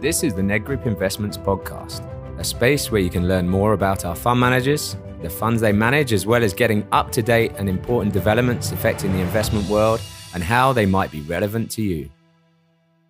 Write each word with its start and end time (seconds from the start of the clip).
This 0.00 0.22
is 0.22 0.34
the 0.34 0.42
Nedgroup 0.42 0.84
Investments 0.84 1.38
Podcast, 1.38 2.02
a 2.38 2.44
space 2.44 2.90
where 2.90 3.00
you 3.00 3.08
can 3.08 3.26
learn 3.26 3.48
more 3.48 3.72
about 3.72 4.04
our 4.04 4.14
fund 4.14 4.38
managers, 4.38 4.96
the 5.22 5.30
funds 5.30 5.62
they 5.62 5.72
manage, 5.72 6.12
as 6.12 6.26
well 6.26 6.44
as 6.44 6.52
getting 6.52 6.86
up 6.92 7.10
to 7.12 7.22
date 7.22 7.52
and 7.56 7.68
important 7.68 8.12
developments 8.12 8.70
affecting 8.72 9.12
the 9.12 9.20
investment 9.20 9.66
world 9.68 10.02
and 10.34 10.42
how 10.42 10.72
they 10.72 10.84
might 10.84 11.10
be 11.10 11.22
relevant 11.22 11.70
to 11.70 11.82
you. 11.82 12.10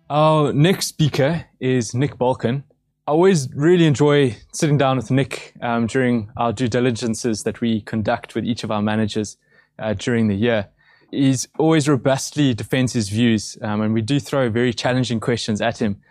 Our 0.09 0.53
next 0.53 0.87
speaker 0.87 1.45
is 1.59 1.93
Nick 1.93 2.17
Balkin. 2.17 2.63
I 3.07 3.11
always 3.11 3.49
really 3.53 3.85
enjoy 3.85 4.37
sitting 4.53 4.77
down 4.77 4.97
with 4.97 5.11
Nick 5.11 5.53
um, 5.61 5.87
during 5.87 6.31
our 6.37 6.53
due 6.53 6.67
diligences 6.67 7.43
that 7.43 7.59
we 7.59 7.81
conduct 7.81 8.35
with 8.35 8.45
each 8.45 8.63
of 8.63 8.71
our 8.71 8.81
managers 8.81 9.37
uh, 9.79 9.93
during 9.93 10.27
the 10.27 10.35
year. 10.35 10.69
He's 11.11 11.47
always 11.59 11.89
robustly 11.89 12.53
defends 12.53 12.93
his 12.93 13.09
views, 13.09 13.57
um, 13.61 13.81
and 13.81 13.93
we 13.93 14.01
do 14.01 14.19
throw 14.19 14.49
very 14.49 14.73
challenging 14.73 15.19
questions 15.19 15.61
at 15.61 15.79
him. 15.79 16.01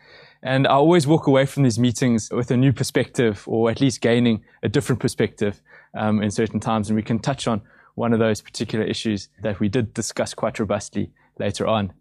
And 0.45 0.66
I 0.66 0.72
always 0.72 1.06
walk 1.06 1.26
away 1.26 1.46
from 1.46 1.62
these 1.62 1.79
meetings 1.79 2.28
with 2.30 2.50
a 2.50 2.56
new 2.56 2.70
perspective, 2.70 3.45
or 3.46 3.70
at 3.70 3.80
least 3.80 4.02
gaining 4.02 4.45
a 4.62 4.69
different 4.69 5.00
perspective 5.00 5.62
um, 5.98 6.23
in 6.23 6.30
certain 6.30 6.60
times. 6.60 6.91
And 6.91 6.96
we 6.96 7.02
can 7.02 7.19
touch 7.19 7.48
on 7.48 7.62
one 7.95 8.12
of 8.12 8.19
those 8.19 8.42
particular 8.42 8.84
issues 8.84 9.30
that 9.42 9.59
we 9.59 9.70
did 9.70 9.95
discuss 9.95 10.34
quite 10.34 10.59
robustly 10.59 11.10
later 11.38 11.66
on. 11.66 11.95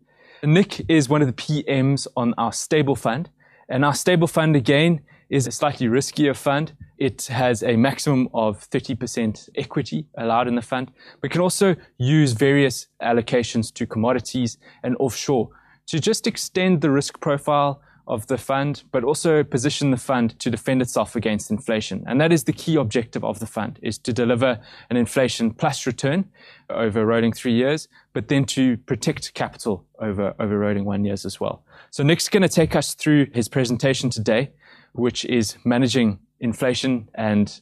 Nick 0.44 0.82
is 0.90 1.08
one 1.08 1.22
of 1.22 1.28
the 1.28 1.34
PMs 1.34 2.06
on 2.18 2.34
our 2.38 2.52
stable 2.52 2.98
fund. 2.98 3.30
And 3.70 3.86
our 3.86 3.94
stable 3.94 4.28
fund, 4.28 4.58
again, 4.58 5.00
is 5.30 5.48
a 5.48 5.52
slightly 5.52 5.88
riskier 5.88 6.36
fund. 6.36 6.74
It 6.98 7.28
has 7.28 7.64
a 7.64 7.78
maximum 7.78 8.28
of 8.34 8.70
30% 8.70 9.50
equity 9.56 10.06
allowed 10.18 10.50
in 10.50 10.56
the 10.56 10.62
fund, 10.62 10.92
but 11.22 11.32
can 11.32 11.40
also 11.40 11.78
use 11.98 12.34
various 12.34 12.88
allocations 13.02 13.74
to 13.76 13.86
commodities 13.86 14.58
and 14.84 14.98
offshore 15.00 15.50
to 15.88 16.00
just 16.00 16.28
extend 16.28 16.82
the 16.82 16.92
risk 16.92 17.22
profile 17.22 17.82
of 18.08 18.28
the 18.28 18.38
fund, 18.38 18.84
but 18.92 19.04
also 19.04 19.44
position 19.44 19.92
the 19.92 19.98
fund 19.98 20.38
to 20.40 20.50
defend 20.50 20.82
itself 20.82 21.16
against 21.16 21.50
inflation. 21.50 22.04
And 22.06 22.20
that 22.20 22.34
is 22.34 22.44
the 22.44 22.54
key 22.54 22.76
objective 22.76 23.24
of 23.24 23.40
the 23.40 23.46
fund, 23.46 23.80
is 23.82 23.98
to 24.00 24.14
deliver 24.14 24.60
an 24.90 24.98
inflation 24.98 25.52
plus 25.52 25.86
return 25.86 26.26
over 26.70 27.06
rolling 27.06 27.34
three 27.34 27.54
years, 27.54 27.88
but 28.14 28.28
then 28.28 28.46
to 28.46 28.78
protect 28.78 29.34
capital 29.34 29.86
over, 30.00 30.34
over 30.40 30.60
rolling 30.60 30.86
one 30.86 31.06
years 31.06 31.26
as 31.26 31.40
well. 31.40 31.64
So 31.92 32.04
Nick's 32.04 32.28
going 32.30 32.44
to 32.44 32.50
take 32.50 32.76
us 32.76 32.94
through 32.94 33.28
his 33.34 33.48
presentation 33.48 34.10
today, 34.10 34.52
which 34.94 35.26
is 35.26 35.58
managing 35.64 36.20
inflation. 36.40 37.10
And 37.16 37.60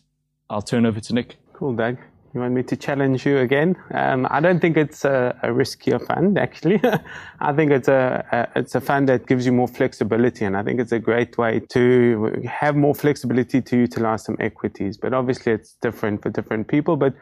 I'll 0.49 0.61
turn 0.61 0.85
over 0.85 0.99
to 0.99 1.13
Nick. 1.13 1.37
Cool, 1.53 1.75
Doug. 1.75 1.97
You 2.33 2.39
want 2.39 2.53
me 2.53 2.63
to 2.63 2.77
challenge 2.77 3.25
you 3.25 3.39
again? 3.39 3.75
Um, 3.93 4.25
I 4.29 4.39
don't 4.39 4.61
think 4.61 4.77
it's 4.77 5.03
a, 5.03 5.37
a 5.43 5.49
riskier 5.49 6.05
fund, 6.05 6.37
actually. 6.37 6.81
I 7.41 7.51
think 7.51 7.71
it's 7.71 7.89
a, 7.89 8.25
a, 8.31 8.59
it's 8.59 8.73
a 8.73 8.79
fund 8.79 9.09
that 9.09 9.27
gives 9.27 9.45
you 9.45 9.51
more 9.51 9.67
flexibility, 9.67 10.45
and 10.45 10.55
I 10.55 10.63
think 10.63 10.79
it's 10.79 10.93
a 10.93 10.99
great 10.99 11.37
way 11.37 11.59
to 11.71 12.41
have 12.49 12.77
more 12.77 12.95
flexibility 12.95 13.61
to 13.61 13.77
utilize 13.77 14.23
some 14.23 14.37
equities. 14.39 14.95
But 14.95 15.13
obviously, 15.13 15.51
it's 15.51 15.73
different 15.81 16.21
for 16.21 16.29
different 16.29 16.69
people. 16.69 16.95
But 16.95 17.15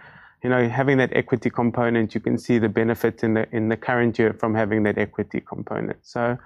you 0.43 0.49
know, 0.51 0.69
having 0.69 0.99
that 0.99 1.11
equity 1.13 1.49
component, 1.49 2.13
you 2.13 2.21
can 2.21 2.37
see 2.37 2.59
the 2.59 2.69
benefit 2.69 3.23
in 3.23 3.33
the 3.33 3.47
in 3.51 3.69
the 3.69 3.77
current 3.77 4.19
year 4.19 4.33
from 4.33 4.53
having 4.53 4.83
that 4.83 4.99
equity 4.99 5.41
component. 5.41 5.97
So 6.03 6.37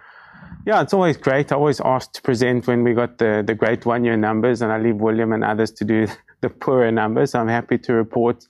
yeah, 0.66 0.81
it's 0.81 0.94
always 0.94 1.17
great. 1.17 1.52
I 1.52 1.55
always 1.55 1.81
ask 1.81 2.14
to 2.14 2.22
present 2.22 2.66
when 2.67 2.83
we 2.83 2.94
got 2.94 3.17
the, 3.17 3.44
the 3.45 3.55
great 3.55 3.86
one 3.86 4.05
year 4.05 4.16
numbers, 4.16 4.61
and 4.61 4.72
I 4.72 4.77
leave 4.77 4.95
William 4.95 5.33
and 5.33 5.44
others 5.44 5.72
to 5.72 5.83
do 5.83 6.08
the 6.44 6.49
poorer 6.49 6.91
numbers. 6.91 7.33
I'm 7.33 7.47
happy 7.47 7.77
to 7.80 7.94
report 7.94 8.45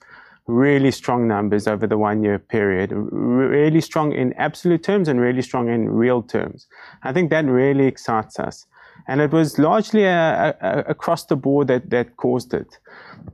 really 0.46 0.90
strong 0.90 1.26
numbers 1.26 1.66
over 1.66 1.86
the 1.86 1.96
one 1.96 2.22
year 2.22 2.38
period, 2.38 2.90
really 2.92 3.80
strong 3.80 4.12
in 4.12 4.34
absolute 4.34 4.82
terms 4.82 5.08
and 5.08 5.18
really 5.20 5.40
strong 5.40 5.68
in 5.68 5.88
real 5.88 6.22
terms. 6.22 6.66
I 7.02 7.12
think 7.14 7.30
that 7.30 7.46
really 7.46 7.86
excites 7.86 8.38
us. 8.38 8.66
And 9.06 9.20
it 9.20 9.32
was 9.32 9.58
largely 9.58 10.04
across 10.04 11.24
the 11.26 11.36
board 11.36 11.68
that, 11.68 11.90
that 11.90 12.16
caused 12.16 12.54
it. 12.54 12.78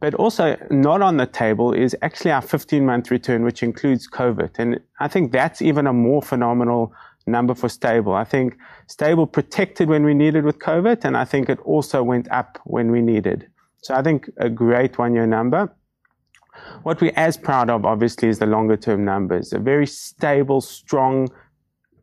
But 0.01 0.15
also, 0.15 0.57
not 0.71 1.03
on 1.03 1.17
the 1.17 1.27
table 1.27 1.73
is 1.73 1.97
actually 2.03 2.33
our 2.33 2.43
15 2.43 2.85
month 2.85 3.11
return, 3.11 3.45
which 3.45 3.63
includes 3.63 4.09
COVID. 4.09 4.59
And 4.59 4.81
I 5.01 5.09
think 5.09 5.33
that's 5.33 5.63
even 5.63 5.87
a 5.87 5.93
more 5.93 6.23
phenomenal 6.23 6.93
number 7.27 7.55
for 7.55 7.69
stable. 7.69 8.15
I 8.15 8.25
think 8.25 8.57
stable 8.87 9.27
protected 9.27 9.89
when 9.89 10.05
we 10.05 10.15
needed 10.15 10.45
with 10.45 10.59
COVID, 10.59 11.05
and 11.05 11.17
I 11.17 11.25
think 11.25 11.49
it 11.49 11.61
also 11.61 12.03
went 12.03 12.31
up 12.31 12.59
when 12.65 12.91
we 12.91 13.01
needed. 13.01 13.49
So 13.81 13.95
I 13.95 14.03
think 14.03 14.31
a 14.37 14.51
great 14.51 14.99
one 14.99 15.15
year 15.15 15.27
number. 15.27 15.73
What 16.83 17.01
we're 17.01 17.13
as 17.17 17.37
proud 17.37 17.71
of, 17.71 17.85
obviously, 17.85 18.29
is 18.29 18.39
the 18.39 18.47
longer 18.47 18.77
term 18.77 19.05
numbers. 19.05 19.53
A 19.53 19.59
very 19.59 19.87
stable, 19.87 20.61
strong 20.61 21.29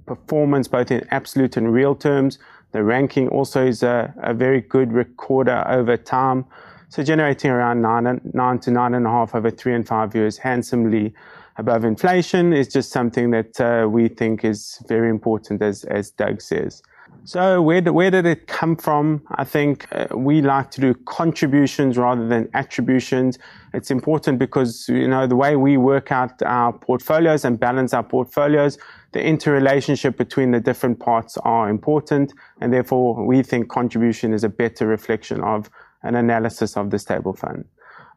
performance, 0.05 0.67
both 0.67 0.89
in 0.91 1.05
absolute 1.11 1.57
and 1.57 1.71
real 1.71 1.95
terms. 1.95 2.39
The 2.71 2.83
ranking 2.83 3.27
also 3.29 3.65
is 3.65 3.83
a, 3.83 4.13
a 4.23 4.33
very 4.33 4.61
good 4.61 4.93
recorder 4.93 5.63
over 5.67 5.97
time. 5.97 6.45
So 6.89 7.03
generating 7.03 7.51
around 7.51 7.81
nine, 7.81 8.21
nine 8.33 8.59
to 8.59 8.71
nine 8.71 8.93
and 8.93 9.05
a 9.05 9.09
half 9.09 9.35
over 9.35 9.51
three 9.51 9.75
and 9.75 9.85
five 9.85 10.15
years 10.15 10.37
handsomely 10.37 11.13
above 11.57 11.83
inflation 11.83 12.53
is 12.53 12.67
just 12.67 12.91
something 12.91 13.31
that 13.31 13.59
uh, 13.59 13.87
we 13.89 14.07
think 14.07 14.45
is 14.45 14.81
very 14.87 15.09
important, 15.09 15.61
as, 15.61 15.83
as 15.85 16.11
Doug 16.11 16.41
says. 16.41 16.81
So 17.23 17.61
where 17.61 17.81
did, 17.81 17.89
where 17.89 18.09
did 18.09 18.25
it 18.25 18.47
come 18.47 18.77
from? 18.77 19.21
I 19.31 19.43
think 19.43 19.85
uh, 19.91 20.07
we 20.15 20.41
like 20.41 20.71
to 20.71 20.81
do 20.81 20.93
contributions 20.93 21.97
rather 21.97 22.25
than 22.25 22.49
attributions. 22.53 23.37
It's 23.73 23.91
important 23.91 24.39
because, 24.39 24.87
you 24.87 25.09
know, 25.09 25.27
the 25.27 25.35
way 25.35 25.57
we 25.57 25.75
work 25.75 26.09
out 26.09 26.41
our 26.43 26.71
portfolios 26.71 27.43
and 27.43 27.59
balance 27.59 27.93
our 27.93 28.03
portfolios, 28.03 28.77
the 29.11 29.21
interrelationship 29.21 30.17
between 30.17 30.51
the 30.51 30.61
different 30.61 31.01
parts 31.01 31.37
are 31.39 31.69
important. 31.69 32.33
And 32.61 32.71
therefore 32.71 33.25
we 33.25 33.43
think 33.43 33.67
contribution 33.67 34.33
is 34.33 34.45
a 34.45 34.49
better 34.49 34.87
reflection 34.87 35.41
of 35.43 35.69
an 36.03 36.15
analysis 36.15 36.77
of 36.77 36.91
the 36.91 36.99
stable 36.99 37.33
fund. 37.33 37.65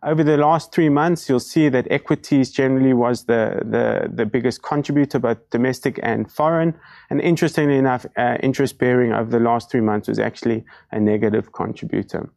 Over 0.02 0.24
the 0.24 0.38
last 0.38 0.72
three 0.72 0.88
months, 0.88 1.28
you'll 1.28 1.40
see 1.40 1.68
that 1.68 1.86
equities 1.90 2.50
generally 2.50 2.94
was 2.94 3.24
the, 3.24 3.60
the, 3.62 4.10
the 4.10 4.24
biggest 4.24 4.62
contributor, 4.62 5.18
both 5.18 5.50
domestic 5.50 6.00
and 6.02 6.30
foreign. 6.30 6.74
And 7.10 7.20
interestingly 7.20 7.76
enough, 7.76 8.06
uh, 8.16 8.38
interest 8.42 8.78
bearing 8.78 9.12
over 9.12 9.30
the 9.30 9.40
last 9.40 9.70
three 9.70 9.82
months 9.82 10.08
was 10.08 10.18
actually 10.18 10.64
a 10.90 10.98
negative 10.98 11.52
contributor. 11.52 12.30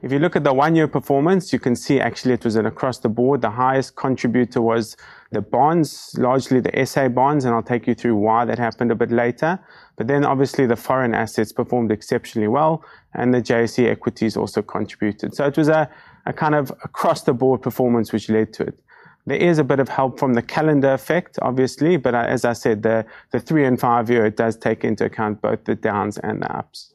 If 0.00 0.12
you 0.12 0.20
look 0.20 0.36
at 0.36 0.44
the 0.44 0.52
one 0.52 0.76
year 0.76 0.86
performance, 0.86 1.52
you 1.52 1.58
can 1.58 1.74
see 1.74 2.00
actually 2.00 2.34
it 2.34 2.44
was 2.44 2.54
an 2.54 2.66
across 2.66 2.98
the 2.98 3.08
board. 3.08 3.40
The 3.40 3.50
highest 3.50 3.96
contributor 3.96 4.62
was 4.62 4.96
the 5.32 5.40
bonds, 5.40 6.14
largely 6.16 6.60
the 6.60 6.86
SA 6.86 7.08
bonds, 7.08 7.44
and 7.44 7.54
I'll 7.54 7.62
take 7.62 7.86
you 7.86 7.94
through 7.94 8.14
why 8.14 8.44
that 8.44 8.58
happened 8.58 8.92
a 8.92 8.94
bit 8.94 9.10
later. 9.10 9.58
But 9.96 10.06
then 10.06 10.24
obviously 10.24 10.66
the 10.66 10.76
foreign 10.76 11.14
assets 11.14 11.52
performed 11.52 11.90
exceptionally 11.90 12.46
well, 12.48 12.84
and 13.14 13.34
the 13.34 13.42
JSE 13.42 13.90
equities 13.90 14.36
also 14.36 14.62
contributed. 14.62 15.34
So 15.34 15.44
it 15.46 15.56
was 15.56 15.68
a, 15.68 15.90
a 16.26 16.32
kind 16.32 16.54
of 16.54 16.70
across 16.84 17.22
the 17.22 17.32
board 17.32 17.62
performance 17.62 18.12
which 18.12 18.28
led 18.28 18.52
to 18.54 18.64
it. 18.64 18.80
There 19.26 19.36
is 19.36 19.58
a 19.58 19.64
bit 19.64 19.80
of 19.80 19.88
help 19.88 20.18
from 20.18 20.34
the 20.34 20.42
calendar 20.42 20.92
effect, 20.92 21.38
obviously, 21.42 21.96
but 21.96 22.14
uh, 22.14 22.18
as 22.18 22.44
I 22.44 22.52
said, 22.52 22.82
the, 22.82 23.04
the 23.32 23.40
three 23.40 23.66
and 23.66 23.78
five 23.78 24.08
year, 24.08 24.24
it 24.24 24.36
does 24.36 24.56
take 24.56 24.84
into 24.84 25.04
account 25.04 25.42
both 25.42 25.64
the 25.64 25.74
downs 25.74 26.18
and 26.18 26.40
the 26.40 26.56
ups. 26.56 26.94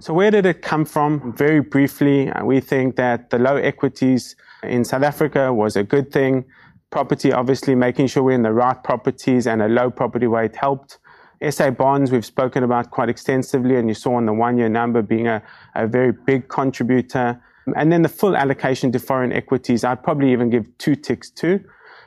So 0.00 0.12
where 0.12 0.30
did 0.30 0.44
it 0.44 0.60
come 0.60 0.84
from? 0.84 1.32
Very 1.36 1.60
briefly, 1.60 2.28
uh, 2.28 2.44
we 2.44 2.60
think 2.60 2.96
that 2.96 3.30
the 3.30 3.38
low 3.38 3.56
equities 3.56 4.34
in 4.64 4.84
South 4.84 5.02
Africa 5.02 5.52
was 5.52 5.76
a 5.76 5.84
good 5.84 6.10
thing. 6.10 6.44
Property, 6.90 7.32
obviously, 7.32 7.74
making 7.74 8.08
sure 8.08 8.22
we're 8.22 8.32
in 8.32 8.42
the 8.42 8.52
right 8.52 8.82
properties 8.82 9.46
and 9.46 9.62
a 9.62 9.68
low 9.68 9.90
property 9.90 10.26
weight 10.26 10.56
helped. 10.56 10.98
SA 11.48 11.70
bonds, 11.70 12.10
we've 12.10 12.24
spoken 12.24 12.64
about 12.64 12.90
quite 12.90 13.08
extensively, 13.08 13.76
and 13.76 13.88
you 13.88 13.94
saw 13.94 14.14
on 14.14 14.26
the 14.26 14.32
one 14.32 14.56
year 14.58 14.68
number 14.68 15.02
being 15.02 15.28
a, 15.28 15.42
a 15.74 15.86
very 15.86 16.12
big 16.12 16.48
contributor. 16.48 17.40
And 17.76 17.92
then 17.92 18.02
the 18.02 18.08
full 18.08 18.36
allocation 18.36 18.92
to 18.92 18.98
foreign 18.98 19.32
equities, 19.32 19.84
I'd 19.84 20.02
probably 20.02 20.32
even 20.32 20.50
give 20.50 20.66
two 20.78 20.96
ticks 20.96 21.30
to. 21.30 21.60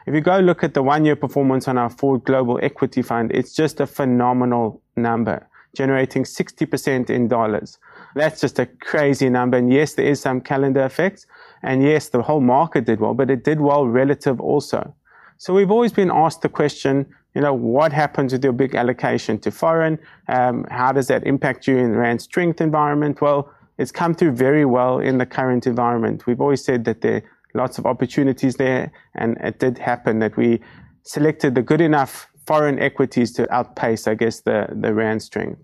If 0.06 0.14
you 0.14 0.22
go 0.22 0.40
look 0.40 0.64
at 0.64 0.74
the 0.74 0.84
one 0.84 1.03
year 1.03 1.16
performance 1.16 1.68
on 1.68 1.78
our 1.78 1.90
Foord 1.90 2.24
Global 2.24 2.59
Equity 2.62 3.02
Fund, 3.02 3.31
it's 3.34 3.53
just 3.53 3.80
a 3.80 3.88
phenomenal 3.88 4.81
number, 4.96 5.47
generating 5.76 6.24
60% 6.24 7.09
in 7.09 7.28
dollars. 7.28 7.78
That's 8.16 8.42
just 8.42 8.59
a 8.59 8.66
crazy 8.66 9.30
number. 9.30 9.58
And 9.58 9.72
yes, 9.72 9.94
there 9.94 10.06
is 10.06 10.20
some 10.20 10.42
calendar 10.42 10.84
effects. 10.84 11.26
And 11.64 11.84
yes, 11.84 12.09
the 12.09 12.22
whole 12.22 12.42
market 12.42 12.86
did 12.86 13.00
well, 13.00 13.14
but 13.14 13.30
it 13.30 13.44
did 13.44 13.62
well 13.62 13.88
relative 13.88 14.40
also. 14.40 14.94
So 15.38 15.54
we've 15.54 15.72
always 15.72 15.92
been 15.92 16.12
asked 16.12 16.42
the 16.42 16.50
question, 16.50 17.06
you 17.36 17.42
know, 17.42 17.54
what 17.54 17.94
happens 17.94 18.34
with 18.34 18.44
your 18.44 18.54
big 18.54 18.74
allocation 18.74 19.38
to 19.40 19.52
foreign? 19.52 20.00
Um, 20.28 20.66
how 20.72 20.92
does 20.92 21.08
that 21.08 21.26
impact 21.28 21.68
you 21.68 21.78
in 21.78 21.92
the 21.92 21.98
rand 21.98 22.22
strength 22.22 22.59
environment? 22.62 23.22
Well, 23.22 23.52
it's 23.78 23.92
come 23.92 24.16
through 24.16 24.32
very 24.32 24.66
well 24.66 25.00
in 25.00 25.20
the 25.20 25.26
current 25.26 25.68
environment. 25.68 26.26
We've 26.26 26.42
always 26.42 26.64
said 26.64 26.86
that 26.86 27.02
there 27.02 27.18
are 27.18 27.24
lots 27.54 27.78
of 27.78 27.86
opportunities 27.86 28.56
there, 28.56 28.92
and 29.14 29.38
it 29.42 29.59
did 29.59 29.78
happen 29.78 30.18
that 30.20 30.36
we 30.36 30.59
selected 31.04 31.54
the 31.54 31.62
good 31.62 31.82
enough 31.82 32.28
foreign 32.48 32.80
equities 32.80 33.34
to 33.34 33.54
outpace, 33.54 34.08
I 34.08 34.16
guess, 34.16 34.42
the, 34.42 34.68
the 34.72 34.94
rand 34.94 35.22
strength. 35.22 35.62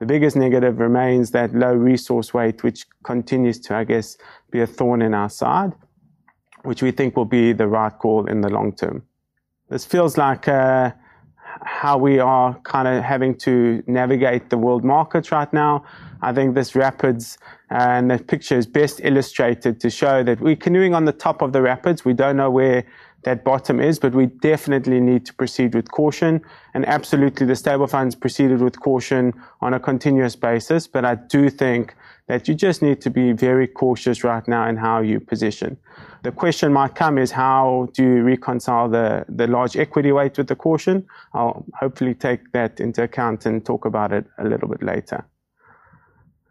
The 0.00 0.06
biggest 0.06 0.36
negative 0.36 0.78
remains 0.78 1.30
that 1.30 1.54
low 1.54 1.74
resource 1.74 2.34
weight, 2.34 2.62
which 2.62 2.86
continues 3.04 3.60
to, 3.60 3.76
I 3.76 3.84
guess, 3.84 4.16
be 4.50 4.60
a 4.60 4.66
thorn 4.66 5.02
in 5.02 5.14
our 5.14 5.30
side, 5.30 5.72
which 6.62 6.82
we 6.82 6.90
think 6.90 7.16
will 7.16 7.24
be 7.24 7.52
the 7.52 7.68
right 7.68 7.96
call 7.96 8.26
in 8.26 8.40
the 8.40 8.48
long 8.48 8.72
term. 8.72 9.04
This 9.68 9.84
feels 9.84 10.18
like 10.18 10.48
uh, 10.48 10.92
how 11.62 11.96
we 11.96 12.18
are 12.18 12.54
kind 12.64 12.88
of 12.88 13.02
having 13.02 13.36
to 13.36 13.82
navigate 13.86 14.50
the 14.50 14.58
world 14.58 14.84
markets 14.84 15.30
right 15.30 15.52
now. 15.52 15.84
I 16.20 16.32
think 16.32 16.54
this 16.54 16.74
rapids 16.74 17.38
and 17.70 18.10
the 18.10 18.18
picture 18.18 18.56
is 18.56 18.66
best 18.66 19.00
illustrated 19.02 19.80
to 19.80 19.90
show 19.90 20.22
that 20.22 20.40
we're 20.40 20.56
canoeing 20.56 20.94
on 20.94 21.04
the 21.04 21.12
top 21.12 21.42
of 21.42 21.52
the 21.52 21.62
rapids. 21.62 22.04
We 22.04 22.14
don't 22.14 22.36
know 22.36 22.50
where 22.50 22.84
that 23.24 23.44
bottom 23.44 23.80
is, 23.80 23.98
but 23.98 24.14
we 24.14 24.26
definitely 24.26 25.00
need 25.00 25.26
to 25.26 25.34
proceed 25.34 25.74
with 25.74 25.90
caution. 25.90 26.42
And 26.74 26.86
absolutely, 26.86 27.46
the 27.46 27.56
stable 27.56 27.86
funds 27.86 28.14
proceeded 28.14 28.60
with 28.60 28.80
caution 28.80 29.32
on 29.60 29.74
a 29.74 29.80
continuous 29.80 30.36
basis. 30.36 30.86
But 30.86 31.04
I 31.04 31.16
do 31.16 31.50
think 31.50 31.94
that 32.26 32.48
you 32.48 32.54
just 32.54 32.80
need 32.82 33.00
to 33.02 33.10
be 33.10 33.32
very 33.32 33.66
cautious 33.66 34.24
right 34.24 34.46
now 34.48 34.66
in 34.68 34.76
how 34.76 35.00
you 35.00 35.20
position. 35.20 35.76
The 36.22 36.32
question 36.32 36.72
might 36.72 36.94
come 36.94 37.18
is 37.18 37.30
how 37.30 37.88
do 37.92 38.02
you 38.02 38.22
reconcile 38.22 38.88
the, 38.88 39.26
the 39.28 39.46
large 39.46 39.76
equity 39.76 40.10
weight 40.10 40.38
with 40.38 40.48
the 40.48 40.56
caution? 40.56 41.06
I'll 41.34 41.66
hopefully 41.78 42.14
take 42.14 42.52
that 42.52 42.80
into 42.80 43.02
account 43.02 43.44
and 43.44 43.64
talk 43.64 43.84
about 43.84 44.12
it 44.12 44.26
a 44.38 44.44
little 44.44 44.68
bit 44.68 44.82
later. 44.82 45.26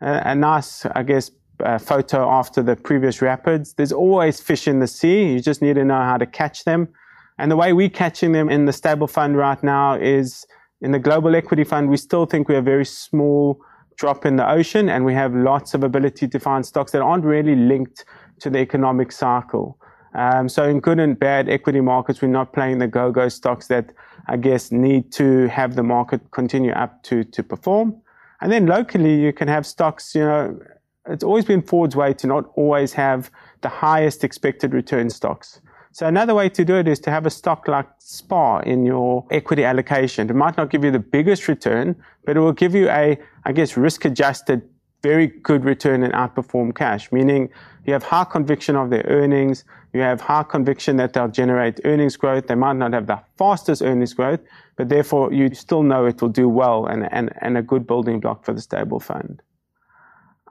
A, 0.01 0.21
a 0.25 0.35
nice, 0.35 0.85
I 0.85 1.01
guess, 1.01 1.31
uh, 1.59 1.77
photo 1.77 2.29
after 2.29 2.61
the 2.61 2.75
previous 2.75 3.21
rapids. 3.21 3.73
There's 3.73 3.91
always 3.91 4.39
fish 4.39 4.67
in 4.67 4.79
the 4.79 4.87
sea. 4.87 5.33
You 5.33 5.39
just 5.39 5.61
need 5.61 5.75
to 5.75 5.85
know 5.85 6.01
how 6.01 6.17
to 6.17 6.25
catch 6.25 6.63
them. 6.63 6.89
And 7.37 7.51
the 7.51 7.55
way 7.55 7.73
we're 7.73 7.89
catching 7.89 8.31
them 8.31 8.49
in 8.49 8.65
the 8.65 8.73
stable 8.73 9.07
fund 9.07 9.37
right 9.37 9.61
now 9.63 9.95
is 9.95 10.45
in 10.81 10.91
the 10.91 10.99
global 10.99 11.35
equity 11.35 11.63
fund, 11.63 11.89
we 11.89 11.97
still 11.97 12.25
think 12.25 12.47
we're 12.47 12.59
a 12.59 12.61
very 12.61 12.85
small 12.85 13.59
drop 13.97 14.25
in 14.25 14.35
the 14.35 14.49
ocean 14.49 14.89
and 14.89 15.05
we 15.05 15.13
have 15.13 15.33
lots 15.33 15.73
of 15.73 15.83
ability 15.83 16.27
to 16.27 16.39
find 16.39 16.65
stocks 16.65 16.91
that 16.91 17.01
aren't 17.01 17.23
really 17.23 17.55
linked 17.55 18.05
to 18.39 18.49
the 18.49 18.59
economic 18.59 19.11
cycle. 19.11 19.77
Um, 20.15 20.47
so 20.47 20.63
in 20.63 20.79
good 20.79 20.99
and 20.99 21.17
bad 21.17 21.49
equity 21.49 21.81
markets, 21.81 22.21
we're 22.21 22.27
not 22.27 22.53
playing 22.53 22.79
the 22.79 22.87
go-go 22.87 23.29
stocks 23.29 23.67
that 23.67 23.91
I 24.27 24.37
guess 24.37 24.71
need 24.71 25.11
to 25.13 25.47
have 25.47 25.75
the 25.75 25.83
market 25.83 26.21
continue 26.31 26.71
up 26.71 27.01
to, 27.03 27.23
to 27.23 27.43
perform. 27.43 28.01
And 28.41 28.51
then 28.51 28.65
locally, 28.65 29.19
you 29.21 29.33
can 29.33 29.47
have 29.47 29.65
stocks, 29.65 30.13
you 30.13 30.21
know, 30.21 30.59
it's 31.07 31.23
always 31.23 31.45
been 31.45 31.61
Foord's 31.61 31.95
way 31.95 32.13
to 32.13 32.27
not 32.27 32.51
always 32.55 32.93
have 32.93 33.29
the 33.61 33.69
highest 33.69 34.23
expected 34.23 34.73
return 34.73 35.09
stocks. 35.09 35.59
So 35.91 36.07
another 36.07 36.33
way 36.33 36.49
to 36.49 36.65
do 36.65 36.75
it 36.75 36.87
is 36.87 36.99
to 37.01 37.11
have 37.11 37.25
a 37.25 37.29
stock 37.29 37.67
like 37.67 37.87
SPAR 37.99 38.63
in 38.63 38.83
your 38.83 39.27
equity 39.29 39.63
allocation. 39.63 40.27
It 40.29 40.35
might 40.35 40.57
not 40.57 40.71
give 40.71 40.83
you 40.83 40.89
the 40.89 40.99
biggest 40.99 41.47
return, 41.47 41.95
but 42.25 42.35
it 42.35 42.39
will 42.39 42.53
give 42.53 42.73
you 42.73 42.89
a, 42.89 43.19
I 43.45 43.51
guess, 43.51 43.77
risk 43.77 44.05
adjusted, 44.05 44.67
very 45.03 45.27
good 45.27 45.63
return 45.63 46.01
and 46.01 46.11
outperform 46.13 46.75
cash, 46.75 47.11
meaning 47.11 47.49
you 47.85 47.93
have 47.93 48.01
high 48.01 48.23
conviction 48.23 48.75
of 48.75 48.89
their 48.89 49.03
earnings. 49.07 49.65
You 49.93 50.01
have 50.01 50.21
high 50.21 50.43
conviction 50.43 50.97
that 50.97 51.13
they'll 51.13 51.27
generate 51.27 51.79
earnings 51.83 52.15
growth. 52.15 52.47
They 52.47 52.55
might 52.55 52.77
not 52.77 52.93
have 52.93 53.05
the 53.05 53.19
fastest 53.37 53.83
earnings 53.83 54.15
growth, 54.15 54.39
but 54.77 54.89
therefore 54.89 55.31
you 55.31 55.53
still 55.53 55.83
know 55.83 56.05
it 56.05 56.21
will 56.21 56.29
do 56.29 56.49
well 56.49 56.87
and, 56.87 57.07
and, 57.13 57.31
and 57.41 57.55
a 57.55 57.61
good 57.61 57.85
building 57.85 58.19
block 58.19 58.45
for 58.45 58.53
the 58.53 58.61
stable 58.61 58.99
fund. 58.99 59.43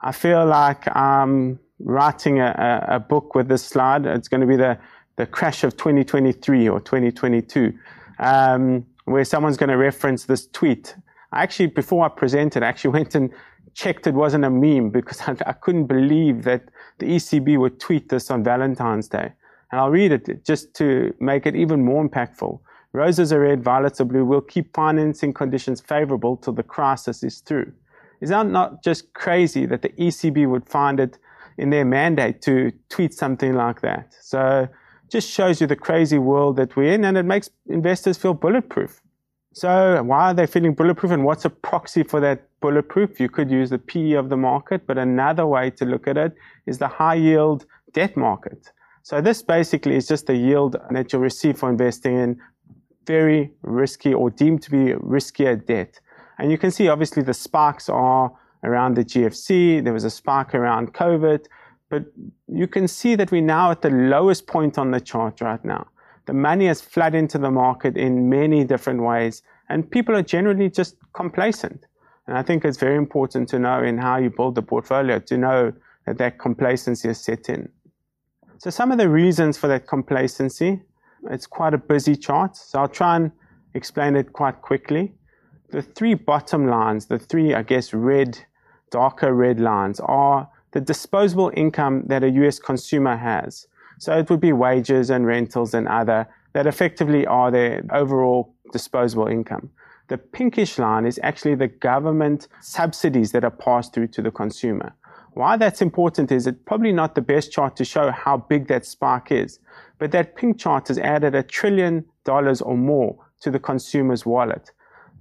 I 0.03 0.11
feel 0.11 0.45
like 0.45 0.83
I'm 0.95 1.59
writing 1.79 2.39
a, 2.39 2.85
a, 2.89 2.99
book 2.99 3.35
with 3.35 3.47
this 3.47 3.63
slide. 3.63 4.05
It's 4.05 4.27
going 4.27 4.41
to 4.41 4.47
be 4.47 4.57
the, 4.57 4.77
the 5.15 5.25
crash 5.25 5.63
of 5.63 5.77
2023 5.77 6.67
or 6.67 6.81
2022, 6.81 7.73
um, 8.19 8.85
where 9.05 9.23
someone's 9.23 9.55
going 9.55 9.69
to 9.69 9.77
reference 9.77 10.25
this 10.25 10.47
tweet. 10.47 10.95
I 11.31 11.43
actually, 11.43 11.67
before 11.67 12.05
I 12.05 12.09
presented, 12.09 12.63
I 12.63 12.67
actually 12.67 12.91
went 12.99 13.15
and 13.15 13.31
checked 13.75 14.05
it 14.05 14.13
wasn't 14.13 14.43
a 14.43 14.49
meme 14.49 14.89
because 14.89 15.21
I, 15.27 15.37
I 15.45 15.53
couldn't 15.53 15.85
believe 15.85 16.43
that 16.43 16.63
the 16.99 17.07
ECB 17.07 17.57
would 17.57 17.79
tweet 17.79 18.09
this 18.09 18.29
on 18.29 18.43
Valentine's 18.43 19.07
Day. 19.07 19.31
And 19.71 19.79
I'll 19.79 19.89
read 19.89 20.11
it 20.11 20.45
just 20.45 20.73
to 20.75 21.13
make 21.21 21.45
it 21.45 21.55
even 21.55 21.83
more 21.83 22.07
impactful. 22.07 22.59
Roses 22.91 23.31
are 23.31 23.39
red, 23.39 23.63
violets 23.63 24.01
are 24.01 24.05
blue. 24.05 24.25
We'll 24.25 24.41
keep 24.41 24.75
financing 24.75 25.33
conditions 25.33 25.79
favorable 25.79 26.35
till 26.37 26.53
the 26.53 26.61
crisis 26.61 27.23
is 27.23 27.39
through. 27.39 27.71
Is 28.23 28.29
that 28.29 28.47
not 28.47 28.81
just 28.81 29.13
crazy 29.13 29.65
that 29.65 29.81
the 29.81 29.89
ECB 29.89 30.49
would 30.49 30.65
find 30.69 30.97
it 30.97 31.19
in 31.57 31.71
their 31.71 31.83
mandate 31.83 32.41
to 32.43 32.71
tweet 32.87 33.13
something 33.13 33.53
like 33.53 33.81
that? 33.81 34.15
So 34.21 34.69
just 35.09 35.29
shows 35.29 35.59
you 35.59 35.67
the 35.67 35.75
crazy 35.75 36.17
world 36.17 36.55
that 36.55 36.77
we're 36.77 36.93
in 36.93 37.03
and 37.03 37.17
it 37.17 37.23
makes 37.23 37.49
investors 37.67 38.17
feel 38.17 38.33
bulletproof. 38.33 39.01
So 39.51 40.01
why 40.03 40.31
are 40.31 40.33
they 40.33 40.47
feeling 40.47 40.73
bulletproof 40.73 41.11
and 41.11 41.25
what's 41.25 41.43
a 41.43 41.49
proxy 41.49 42.03
for 42.03 42.21
that 42.21 42.47
bulletproof? 42.61 43.19
You 43.19 43.27
could 43.27 43.51
use 43.51 43.69
the 43.71 43.77
PE 43.77 44.13
of 44.13 44.29
the 44.29 44.37
market, 44.37 44.87
but 44.87 44.97
another 44.97 45.45
way 45.45 45.69
to 45.71 45.83
look 45.83 46.07
at 46.07 46.15
it 46.15 46.33
is 46.65 46.77
the 46.77 46.87
high 46.87 47.15
yield 47.15 47.65
debt 47.91 48.15
market. 48.15 48.71
So 49.01 49.19
this 49.19 49.43
basically 49.43 49.97
is 49.97 50.07
just 50.07 50.27
the 50.27 50.37
yield 50.37 50.77
that 50.91 51.11
you'll 51.11 51.21
receive 51.21 51.57
for 51.57 51.69
investing 51.69 52.17
in 52.17 52.39
very 53.05 53.51
risky 53.63 54.13
or 54.13 54.29
deemed 54.29 54.61
to 54.63 54.71
be 54.71 54.93
riskier 54.93 55.63
debt. 55.65 55.99
And 56.37 56.51
you 56.51 56.57
can 56.57 56.71
see 56.71 56.87
obviously 56.87 57.23
the 57.23 57.33
sparks 57.33 57.89
are 57.89 58.31
around 58.63 58.95
the 58.95 59.03
GFC. 59.03 59.83
There 59.83 59.93
was 59.93 60.03
a 60.03 60.09
spark 60.09 60.55
around 60.55 60.93
COVID, 60.93 61.45
but 61.89 62.05
you 62.47 62.67
can 62.67 62.87
see 62.87 63.15
that 63.15 63.31
we're 63.31 63.41
now 63.41 63.71
at 63.71 63.81
the 63.81 63.89
lowest 63.89 64.47
point 64.47 64.77
on 64.77 64.91
the 64.91 64.99
chart 65.01 65.41
right 65.41 65.63
now. 65.63 65.87
The 66.25 66.33
money 66.33 66.67
has 66.67 66.81
flooded 66.81 67.19
into 67.19 67.37
the 67.37 67.51
market 67.51 67.97
in 67.97 68.29
many 68.29 68.63
different 68.63 69.01
ways, 69.01 69.43
and 69.69 69.89
people 69.89 70.15
are 70.15 70.21
generally 70.21 70.69
just 70.69 70.95
complacent. 71.13 71.85
And 72.27 72.37
I 72.37 72.43
think 72.43 72.63
it's 72.63 72.77
very 72.77 72.95
important 72.95 73.49
to 73.49 73.59
know 73.59 73.83
in 73.83 73.97
how 73.97 74.17
you 74.17 74.29
build 74.29 74.55
the 74.55 74.61
portfolio 74.61 75.19
to 75.19 75.37
know 75.37 75.73
that 76.05 76.17
that 76.17 76.39
complacency 76.39 77.09
is 77.09 77.19
set 77.19 77.49
in. 77.49 77.69
So 78.59 78.69
some 78.69 78.91
of 78.93 78.97
the 78.97 79.09
reasons 79.09 79.57
for 79.57 79.67
that 79.67 79.87
complacency, 79.87 80.81
it's 81.29 81.45
quite 81.45 81.73
a 81.73 81.77
busy 81.77 82.15
chart. 82.15 82.55
So 82.55 82.79
I'll 82.79 82.87
try 82.87 83.17
and 83.17 83.31
explain 83.73 84.15
it 84.15 84.31
quite 84.31 84.61
quickly 84.61 85.13
the 85.73 85.81
three 85.81 86.13
bottom 86.13 86.67
lines, 86.67 87.07
the 87.07 87.17
three, 87.17 87.55
I 87.55 87.63
guess, 87.63 87.95
red, 87.95 88.37
darker 88.91 89.33
red 89.33 89.59
lines, 89.59 89.99
are 90.01 90.47
the 90.71 90.79
disposable 90.79 91.51
income 91.55 92.03
that 92.05 92.23
a 92.23 92.29
US 92.29 92.59
consumer 92.59 93.17
has. 93.17 93.67
So 93.97 94.15
it 94.15 94.29
would 94.29 94.39
be 94.39 94.53
wages 94.53 95.09
and 95.09 95.25
rentals 95.25 95.73
and 95.73 95.87
other 95.87 96.27
that 96.53 96.67
effectively 96.67 97.25
are 97.25 97.49
their 97.49 97.83
overall 97.91 98.53
disposable 98.71 99.25
income. 99.25 99.71
The 100.09 100.19
pinkish 100.19 100.77
line 100.77 101.07
is 101.07 101.19
actually 101.23 101.55
the 101.55 101.69
government 101.69 102.47
subsidies 102.61 103.31
that 103.31 103.43
are 103.43 103.49
passed 103.49 103.95
through 103.95 104.09
to 104.09 104.21
the 104.21 104.29
consumer. 104.29 104.93
Why 105.31 105.57
that's 105.57 105.81
important 105.81 106.31
is 106.31 106.45
it's 106.45 106.59
probably 106.65 106.91
not 106.91 107.15
the 107.15 107.21
best 107.21 107.51
chart 107.51 107.75
to 107.77 107.85
show 107.85 108.11
how 108.11 108.37
big 108.37 108.67
that 108.67 108.85
spark 108.85 109.31
is, 109.31 109.59
but 109.97 110.11
that 110.11 110.35
pink 110.35 110.59
chart 110.59 110.89
has 110.89 110.99
added 110.99 111.33
a 111.33 111.41
trillion 111.41 112.05
dollars 112.25 112.61
or 112.61 112.77
more 112.77 113.17
to 113.41 113.49
the 113.49 113.59
consumer's 113.59 114.23
wallet. 114.23 114.69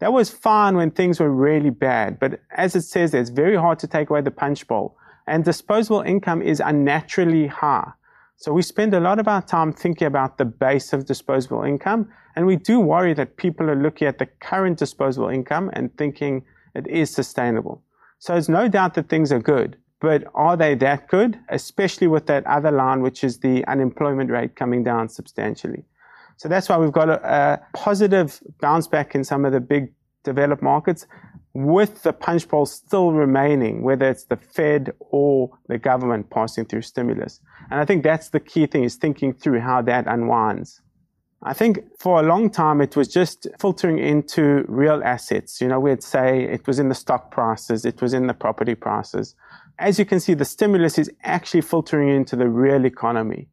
That 0.03 0.13
was 0.13 0.31
fine 0.31 0.75
when 0.75 0.91
things 0.91 1.21
were 1.21 1.31
really 1.31 1.71
bad, 1.71 2.19
but 2.19 2.41
as 2.51 2.75
it 2.75 2.83
says, 2.83 3.15
it's 3.15 3.31
very 3.31 3.55
hard 3.55 3.79
to 3.79 3.87
take 3.87 4.11
away 4.11 4.21
the 4.21 4.33
punch 4.33 4.67
bowl. 4.67 4.97
And 5.29 5.45
disposable 5.45 6.01
income 6.01 6.43
is 6.43 6.59
unnaturally 6.59 7.47
high. 7.47 7.93
So 8.37 8.53
we 8.53 8.63
spend 8.63 8.95
a 8.95 8.99
lot 8.99 9.21
of 9.21 9.29
our 9.29 9.43
time 9.43 9.73
thinking 9.73 10.09
about 10.09 10.39
the 10.39 10.45
base 10.45 10.93
of 10.93 11.07
disposable 11.07 11.63
income, 11.63 12.09
and 12.35 12.47
we 12.47 12.57
do 12.57 12.81
worry 12.81 13.15
that 13.15 13.37
people 13.37 13.71
are 13.71 13.81
looking 13.81 14.09
at 14.09 14.19
the 14.19 14.27
current 14.27 14.77
disposable 14.77 15.29
income 15.29 15.71
and 15.73 15.97
thinking 15.97 16.43
it 16.75 16.89
is 16.89 17.15
sustainable. 17.15 17.85
So 18.19 18.35
it's 18.35 18.49
no 18.49 18.67
doubt 18.67 18.95
that 18.95 19.09
things 19.09 19.31
are 19.31 19.39
good, 19.39 19.77
but 20.01 20.25
are 20.35 20.57
they 20.57 20.75
that 20.75 21.07
good? 21.07 21.39
Especially 21.49 22.09
with 22.09 22.27
that 22.27 22.45
other 22.49 22.73
line, 22.73 23.03
which 23.03 23.23
is 23.23 23.39
the 23.39 23.65
unemployment 23.67 24.33
rate 24.33 24.57
coming 24.57 24.83
down 24.83 25.09
substantially. 25.11 25.85
So 26.37 26.49
that's 26.49 26.69
why 26.69 26.77
we've 26.77 26.93
got 26.93 27.09
a, 27.09 27.25
a 27.25 27.61
positive 27.73 28.41
bounce 28.61 28.87
back 28.87 29.15
in 29.15 29.25
some 29.25 29.45
of 29.45 29.53
the 29.53 29.61
big 29.61 29.93
developed 30.25 30.63
markets 30.63 31.07
with 31.55 32.03
the 32.03 32.13
punch 32.13 32.49
bowl 32.49 32.65
still 32.65 33.13
remaining, 33.13 33.83
whether 33.83 34.09
it's 34.09 34.25
the 34.25 34.37
Fed 34.37 34.93
or 35.01 35.51
the 35.69 35.79
government 35.79 36.31
passing 36.31 36.65
through 36.65 36.83
stimulus. 36.83 37.41
And 37.71 37.79
I 37.79 37.85
think 37.85 38.03
that's 38.03 38.31
the 38.31 38.41
key 38.41 38.67
thing 38.67 38.85
is 38.85 38.97
thinking 38.97 39.35
through 39.35 39.61
how 39.61 39.83
that 39.83 40.07
unwinds. 40.07 40.81
I 41.45 41.53
think 41.53 41.81
for 41.99 42.21
a 42.21 42.23
long 42.23 42.51
time 42.51 42.81
it 42.81 42.97
was 42.97 43.09
just 43.09 43.49
filtering 43.59 43.99
into 43.99 44.65
real 44.69 45.03
assets. 45.05 45.61
You 45.61 45.69
know, 45.69 45.81
we'd 45.81 46.03
say 46.03 46.45
it 46.45 46.67
was 46.67 46.79
in 46.79 46.89
the 46.89 46.95
stock 46.95 47.31
prices, 47.31 47.85
it 47.85 48.01
was 48.01 48.15
in 48.15 48.29
the 48.29 48.35
property 48.35 48.75
prices. 48.75 49.35
As 49.79 49.99
you 49.99 50.05
can 50.05 50.21
see, 50.21 50.35
the 50.35 50.45
stimulus 50.45 50.99
is 50.99 51.11
actually 51.25 51.63
filtering 51.63 52.09
into 52.09 52.37
the 52.37 52.49
real 52.49 52.85
economy. 52.87 53.49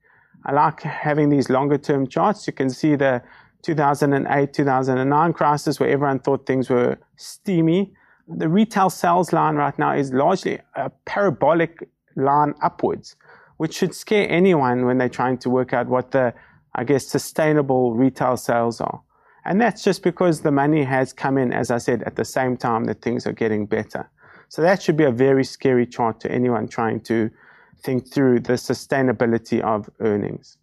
I 0.46 0.54
like 0.54 0.82
having 0.82 1.30
these 1.30 1.50
longer 1.50 1.78
term 1.78 2.08
charts. 2.08 2.48
You 2.48 2.54
can 2.54 2.70
see 2.70 2.96
the 2.96 3.22
2008, 3.64 4.54
2009 4.54 5.34
crisis 5.34 5.80
where 5.80 5.90
everyone 5.90 6.20
thought 6.20 6.46
things 6.46 6.70
were 6.70 6.98
steamy. 7.18 7.94
The 8.28 8.48
retail 8.48 8.90
sales 8.90 9.34
line 9.34 9.56
right 9.56 9.78
now 9.78 9.94
is 9.94 10.14
largely 10.14 10.60
a 10.76 10.90
parabolic 11.06 11.90
line 12.16 12.54
upwards, 12.62 13.16
which 13.58 13.76
should 13.76 13.94
scare 13.94 14.30
anyone 14.30 14.86
when 14.86 14.98
they're 14.98 15.10
trying 15.10 15.38
to 15.40 15.50
work 15.50 15.74
out 15.74 15.88
what 15.88 16.12
the, 16.12 16.34
I 16.76 16.84
guess, 16.84 17.08
sustainable 17.08 17.94
retail 17.96 18.38
sales 18.38 18.80
are. 18.80 19.02
And 19.46 19.60
that's 19.60 19.84
just 19.84 20.04
because 20.04 20.42
the 20.42 20.52
money 20.52 20.84
has 20.84 21.12
come 21.12 21.38
in, 21.38 21.52
as 21.54 21.72
I 21.72 21.80
said, 21.80 22.04
at 22.04 22.16
the 22.16 22.26
same 22.26 22.56
time 22.56 22.86
that 22.86 23.02
things 23.02 23.26
are 23.26 23.34
getting 23.34 23.66
better. 23.66 24.10
So 24.48 24.62
that 24.62 24.82
should 24.82 24.98
be 24.98 25.04
a 25.04 25.12
very 25.12 25.44
scary 25.44 25.86
chart 25.86 26.20
to 26.22 26.32
anyone 26.32 26.68
trying 26.68 27.02
to 27.02 27.30
think 27.82 28.12
through 28.12 28.42
the 28.42 28.54
sustainability 28.54 29.60
of 29.62 29.90
earnings. 30.00 30.58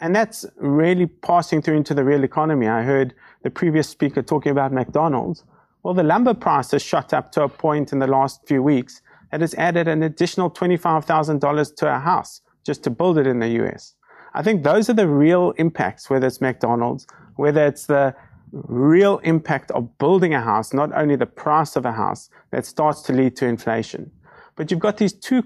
And 0.00 0.16
that's 0.16 0.46
really 0.56 1.06
passing 1.06 1.60
through 1.60 1.76
into 1.76 1.94
the 1.94 2.04
real 2.04 2.24
economy. 2.24 2.66
I 2.68 2.82
heard 2.82 3.14
the 3.42 3.50
previous 3.50 3.88
speaker 3.88 4.22
talking 4.22 4.52
about 4.52 4.72
McDonald's. 4.72 5.44
Well, 5.82 5.94
the 5.94 6.02
lumber 6.02 6.34
price 6.34 6.70
has 6.70 6.82
shot 6.82 7.12
up 7.12 7.32
to 7.32 7.42
a 7.42 7.48
point 7.48 7.92
in 7.92 7.98
the 7.98 8.06
last 8.06 8.46
few 8.46 8.62
weeks 8.62 9.02
that 9.30 9.40
has 9.40 9.54
added 9.54 9.88
an 9.88 10.02
additional 10.02 10.50
$25,000 10.50 11.76
to 11.76 11.94
a 11.94 11.98
house 11.98 12.40
just 12.64 12.82
to 12.84 12.90
build 12.90 13.18
it 13.18 13.26
in 13.26 13.40
the 13.40 13.48
US. 13.64 13.94
I 14.34 14.42
think 14.42 14.62
those 14.62 14.88
are 14.88 14.94
the 14.94 15.08
real 15.08 15.52
impacts, 15.52 16.08
whether 16.08 16.26
it's 16.26 16.40
McDonald's, 16.40 17.06
whether 17.36 17.66
it's 17.66 17.86
the 17.86 18.14
real 18.52 19.18
impact 19.18 19.70
of 19.72 19.96
building 19.98 20.34
a 20.34 20.40
house, 20.40 20.72
not 20.72 20.92
only 20.94 21.16
the 21.16 21.26
price 21.26 21.76
of 21.76 21.84
a 21.84 21.92
house, 21.92 22.30
that 22.50 22.66
starts 22.66 23.02
to 23.02 23.12
lead 23.12 23.36
to 23.36 23.46
inflation. 23.46 24.10
But 24.56 24.70
you've 24.70 24.80
got 24.80 24.96
these 24.96 25.12
two 25.12 25.44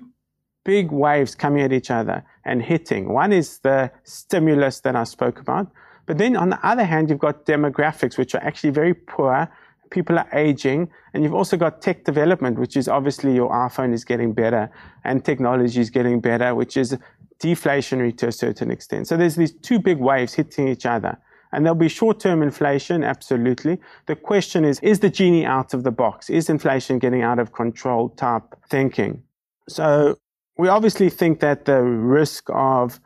big 0.64 0.90
waves 0.90 1.34
coming 1.34 1.62
at 1.62 1.72
each 1.72 1.90
other 1.90 2.24
and 2.44 2.62
hitting. 2.62 3.12
One 3.12 3.32
is 3.32 3.58
the 3.58 3.90
stimulus 4.02 4.80
that 4.80 4.96
I 4.96 5.04
spoke 5.04 5.38
about. 5.38 5.70
But 6.06 6.18
then 6.18 6.36
on 6.36 6.50
the 6.50 6.66
other 6.66 6.84
hand, 6.84 7.08
you've 7.08 7.18
got 7.18 7.46
demographics, 7.46 8.18
which 8.18 8.34
are 8.34 8.42
actually 8.42 8.70
very 8.70 8.94
poor. 8.94 9.48
People 9.90 10.18
are 10.18 10.28
aging. 10.32 10.90
And 11.12 11.22
you've 11.22 11.34
also 11.34 11.56
got 11.56 11.80
tech 11.80 12.04
development, 12.04 12.58
which 12.58 12.76
is 12.76 12.88
obviously 12.88 13.34
your 13.34 13.50
iPhone 13.50 13.92
is 13.92 14.04
getting 14.04 14.32
better 14.32 14.70
and 15.04 15.24
technology 15.24 15.80
is 15.80 15.90
getting 15.90 16.20
better, 16.20 16.54
which 16.54 16.76
is 16.76 16.96
deflationary 17.42 18.16
to 18.18 18.28
a 18.28 18.32
certain 18.32 18.70
extent. 18.70 19.06
So 19.06 19.16
there's 19.16 19.36
these 19.36 19.52
two 19.52 19.78
big 19.78 19.98
waves 19.98 20.34
hitting 20.34 20.68
each 20.68 20.86
other. 20.86 21.18
And 21.52 21.64
there'll 21.64 21.76
be 21.76 21.88
short 21.88 22.18
term 22.18 22.42
inflation, 22.42 23.04
absolutely. 23.04 23.78
The 24.06 24.16
question 24.16 24.64
is, 24.64 24.80
is 24.80 24.98
the 24.98 25.08
genie 25.08 25.46
out 25.46 25.72
of 25.72 25.84
the 25.84 25.92
box? 25.92 26.28
Is 26.28 26.50
inflation 26.50 26.98
getting 26.98 27.22
out 27.22 27.38
of 27.38 27.52
control 27.52 28.08
type 28.08 28.42
thinking? 28.68 29.22
So 29.68 30.18
we 30.56 30.68
obviously 30.68 31.10
think 31.10 31.40
that 31.40 31.64
the 31.64 31.82
risk 31.82 32.48
of 32.50 33.00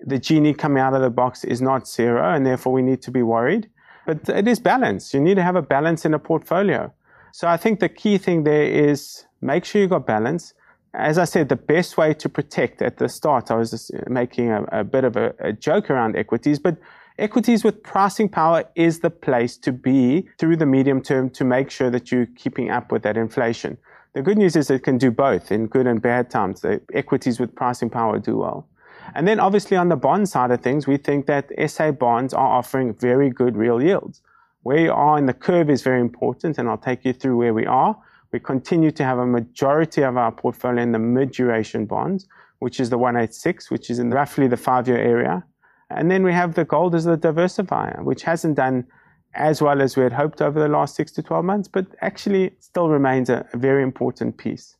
the 0.00 0.18
genie 0.18 0.54
coming 0.54 0.82
out 0.82 0.94
of 0.94 1.00
the 1.00 1.10
box 1.10 1.44
is 1.44 1.60
not 1.60 1.88
zero, 1.88 2.34
and 2.34 2.46
therefore 2.46 2.72
we 2.72 2.82
need 2.82 3.02
to 3.02 3.10
be 3.10 3.22
worried. 3.22 3.68
But 4.06 4.28
it 4.28 4.46
is 4.46 4.60
balance. 4.60 5.14
You 5.14 5.20
need 5.20 5.36
to 5.36 5.42
have 5.42 5.56
a 5.56 5.62
balance 5.62 6.04
in 6.04 6.14
a 6.14 6.18
portfolio. 6.18 6.92
So 7.32 7.48
I 7.48 7.56
think 7.56 7.80
the 7.80 7.88
key 7.88 8.18
thing 8.18 8.44
there 8.44 8.64
is 8.64 9.26
make 9.40 9.64
sure 9.64 9.80
you 9.80 9.88
got 9.88 10.06
balance. 10.06 10.54
As 10.92 11.18
I 11.18 11.24
said, 11.24 11.48
the 11.48 11.56
best 11.56 11.96
way 11.96 12.14
to 12.14 12.28
protect 12.28 12.80
at 12.80 12.98
the 12.98 13.08
start, 13.08 13.50
I 13.50 13.56
was 13.56 13.70
just 13.70 13.90
making 14.08 14.50
a, 14.50 14.62
a 14.70 14.84
bit 14.84 15.04
of 15.04 15.16
a, 15.16 15.34
a 15.40 15.52
joke 15.52 15.90
around 15.90 16.16
equities, 16.16 16.58
but 16.60 16.76
equities 17.18 17.64
with 17.64 17.82
pricing 17.82 18.28
power 18.28 18.64
is 18.76 19.00
the 19.00 19.10
place 19.10 19.56
to 19.58 19.72
be 19.72 20.28
through 20.38 20.56
the 20.56 20.66
medium 20.66 21.02
term 21.02 21.30
to 21.30 21.44
make 21.44 21.70
sure 21.70 21.90
that 21.90 22.12
you're 22.12 22.26
keeping 22.36 22.70
up 22.70 22.92
with 22.92 23.02
that 23.02 23.16
inflation. 23.16 23.78
The 24.14 24.22
good 24.22 24.38
news 24.38 24.54
is 24.54 24.70
it 24.70 24.84
can 24.84 24.96
do 24.96 25.10
both 25.10 25.50
in 25.50 25.66
good 25.66 25.88
and 25.88 26.00
bad 26.00 26.30
times. 26.30 26.60
The 26.60 26.80
equities 26.94 27.40
with 27.40 27.56
pricing 27.56 27.90
power 27.90 28.20
do 28.20 28.36
well. 28.36 28.68
And 29.12 29.26
then 29.26 29.40
obviously 29.40 29.76
on 29.76 29.88
the 29.88 29.96
bond 29.96 30.28
side 30.28 30.52
of 30.52 30.60
things, 30.60 30.86
we 30.86 30.98
think 30.98 31.26
that 31.26 31.50
SA 31.68 31.90
bonds 31.90 32.32
are 32.32 32.46
offering 32.46 32.94
very 32.94 33.28
good 33.28 33.56
real 33.56 33.82
yields. 33.82 34.22
Where 34.62 34.78
you 34.78 34.92
are 34.92 35.18
in 35.18 35.26
the 35.26 35.34
curve 35.34 35.68
is 35.68 35.82
very 35.82 36.00
important, 36.00 36.58
and 36.58 36.68
I'll 36.68 36.78
take 36.78 37.04
you 37.04 37.12
through 37.12 37.36
where 37.36 37.52
we 37.52 37.66
are. 37.66 37.98
We 38.32 38.38
continue 38.38 38.92
to 38.92 39.04
have 39.04 39.18
a 39.18 39.26
majority 39.26 40.02
of 40.02 40.16
our 40.16 40.30
portfolio 40.30 40.82
in 40.82 40.92
the 40.92 40.98
mid-duration 41.00 41.84
bonds, 41.84 42.28
which 42.60 42.78
is 42.78 42.90
the 42.90 42.98
186, 42.98 43.68
which 43.70 43.90
is 43.90 43.98
in 43.98 44.10
roughly 44.10 44.46
the 44.46 44.56
five-year 44.56 44.96
area. 44.96 45.44
And 45.90 46.08
then 46.08 46.22
we 46.22 46.32
have 46.32 46.54
the 46.54 46.64
gold 46.64 46.94
as 46.94 47.04
the 47.04 47.18
diversifier, 47.18 48.02
which 48.04 48.22
hasn't 48.22 48.54
done 48.54 48.86
as 49.34 49.60
well 49.60 49.82
as 49.82 49.96
we 49.96 50.02
had 50.02 50.12
hoped 50.12 50.40
over 50.40 50.60
the 50.60 50.68
last 50.68 50.94
six 50.94 51.12
to 51.12 51.22
12 51.22 51.44
months, 51.44 51.68
but 51.68 51.86
actually 52.00 52.52
still 52.60 52.88
remains 52.88 53.28
a, 53.30 53.46
a 53.52 53.56
very 53.56 53.82
important 53.82 54.36
piece. 54.36 54.76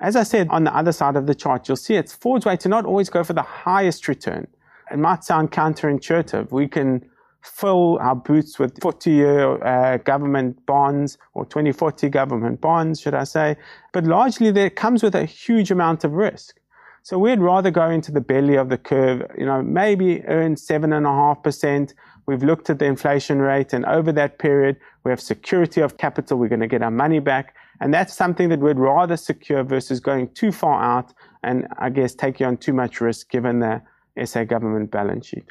As 0.00 0.16
I 0.16 0.24
said, 0.24 0.48
on 0.50 0.64
the 0.64 0.76
other 0.76 0.92
side 0.92 1.16
of 1.16 1.26
the 1.26 1.34
chart, 1.34 1.68
you'll 1.68 1.76
see 1.76 1.94
it's 1.94 2.14
Foord's 2.14 2.44
way 2.44 2.56
to 2.58 2.68
not 2.68 2.84
always 2.84 3.08
go 3.08 3.24
for 3.24 3.32
the 3.32 3.42
highest 3.42 4.08
return. 4.08 4.46
It 4.90 4.98
might 4.98 5.24
sound 5.24 5.52
counterintuitive. 5.52 6.50
We 6.50 6.68
can 6.68 7.08
fill 7.42 7.98
our 8.00 8.14
boots 8.14 8.58
with 8.58 8.80
40 8.80 9.10
year 9.10 9.64
uh, 9.64 9.98
government 9.98 10.64
bonds 10.66 11.16
or 11.34 11.44
2040 11.44 12.08
government 12.08 12.60
bonds, 12.60 13.00
should 13.00 13.14
I 13.14 13.24
say. 13.24 13.56
But 13.92 14.04
largely, 14.04 14.50
that 14.50 14.76
comes 14.76 15.02
with 15.02 15.14
a 15.14 15.24
huge 15.24 15.70
amount 15.70 16.04
of 16.04 16.12
risk. 16.12 16.58
So 17.02 17.18
we'd 17.18 17.38
rather 17.38 17.70
go 17.70 17.88
into 17.88 18.10
the 18.10 18.20
belly 18.20 18.56
of 18.56 18.68
the 18.68 18.78
curve, 18.78 19.22
you 19.38 19.46
know, 19.46 19.62
maybe 19.62 20.24
earn 20.24 20.56
7.5%. 20.56 21.94
We've 22.26 22.42
looked 22.42 22.70
at 22.70 22.80
the 22.80 22.84
inflation 22.86 23.40
rate, 23.40 23.72
and 23.72 23.86
over 23.86 24.10
that 24.12 24.38
period, 24.38 24.76
we 25.04 25.10
have 25.10 25.20
security 25.20 25.80
of 25.80 25.96
capital. 25.96 26.38
We're 26.38 26.48
going 26.48 26.60
to 26.60 26.66
get 26.66 26.82
our 26.82 26.90
money 26.90 27.20
back. 27.20 27.54
And 27.80 27.94
that's 27.94 28.14
something 28.14 28.48
that 28.48 28.60
we'd 28.60 28.78
rather 28.78 29.16
secure 29.16 29.62
versus 29.62 30.00
going 30.00 30.30
too 30.30 30.50
far 30.50 30.82
out 30.82 31.12
and, 31.42 31.68
I 31.78 31.90
guess, 31.90 32.14
taking 32.14 32.46
on 32.46 32.56
too 32.56 32.72
much 32.72 33.00
risk 33.00 33.30
given 33.30 33.60
the 33.60 33.80
SA 34.24 34.44
government 34.44 34.90
balance 34.90 35.26
sheet. 35.26 35.44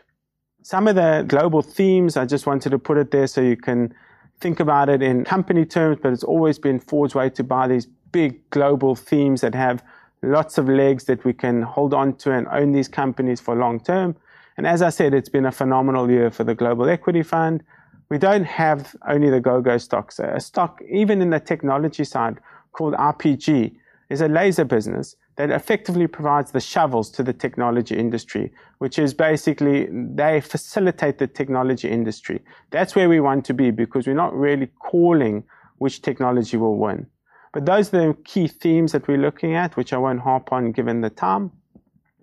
Some 0.63 0.87
of 0.87 0.95
the 0.95 1.23
global 1.27 1.61
themes, 1.61 2.17
I 2.17 2.25
just 2.25 2.47
wanted 2.47 2.71
to 2.71 2.79
put 2.79 2.97
it 2.97 3.11
there 3.11 3.27
so 3.27 3.41
you 3.41 3.55
can 3.55 3.93
think 4.39 4.59
about 4.59 4.89
it 4.89 5.01
in 5.01 5.23
company 5.23 5.65
terms, 5.65 5.99
but 6.01 6.11
it's 6.11 6.23
always 6.23 6.59
been 6.59 6.79
Foord's 6.79 7.15
way 7.15 7.29
to 7.29 7.43
buy 7.43 7.67
these 7.67 7.87
big 8.11 8.49
global 8.49 8.95
themes 8.95 9.41
that 9.41 9.53
have 9.53 9.83
lots 10.23 10.57
of 10.57 10.67
legs 10.67 11.05
that 11.05 11.23
we 11.23 11.33
can 11.33 11.61
hold 11.61 11.93
on 11.93 12.15
to 12.15 12.31
and 12.31 12.47
own 12.47 12.71
these 12.71 12.87
companies 12.87 13.39
for 13.39 13.55
long 13.55 13.79
term. 13.79 14.15
And 14.57 14.65
as 14.65 14.81
I 14.81 14.89
said, 14.89 15.13
it's 15.13 15.29
been 15.29 15.45
a 15.45 15.51
phenomenal 15.51 16.09
year 16.09 16.31
for 16.31 16.43
the 16.43 16.55
Global 16.55 16.89
Equity 16.89 17.23
Fund. 17.23 17.63
We 18.09 18.17
don't 18.17 18.45
have 18.45 18.95
only 19.07 19.29
the 19.29 19.41
go-go 19.41 19.77
stocks. 19.77 20.19
A 20.19 20.39
stock, 20.39 20.81
even 20.89 21.21
in 21.21 21.31
the 21.31 21.39
technology 21.39 22.03
side, 22.03 22.37
called 22.71 22.93
IPG, 22.93 23.75
is 24.09 24.21
a 24.21 24.27
laser 24.27 24.63
business 24.63 25.15
that 25.35 25.49
effectively 25.49 26.07
provides 26.07 26.51
the 26.51 26.61
shovels 26.61 27.09
to 27.11 27.23
the 27.23 27.33
technology 27.33 27.97
industry, 27.97 28.53
which 28.77 28.97
is 28.97 29.13
basically 29.13 29.87
they 29.91 30.39
facilitate 30.39 31.17
the 31.17 31.27
technology 31.27 31.89
industry. 31.89 32.41
That's 32.71 32.95
where 32.95 33.09
we 33.09 33.19
want 33.19 33.43
to 33.45 33.53
be 33.53 33.71
because 33.71 34.07
we're 34.07 34.13
not 34.13 34.33
really 34.33 34.67
calling 34.79 35.43
which 35.79 36.01
technology 36.01 36.55
will 36.55 36.77
win. 36.77 37.07
But 37.51 37.65
those 37.65 37.93
are 37.93 38.07
the 38.07 38.17
key 38.23 38.47
themes 38.47 38.93
that 38.93 39.07
we're 39.07 39.17
looking 39.17 39.55
at, 39.55 39.75
which 39.75 39.91
I 39.91 39.97
won't 39.97 40.21
harp 40.21 40.53
on 40.53 40.71
given 40.71 41.01
the 41.01 41.09
time. 41.09 41.51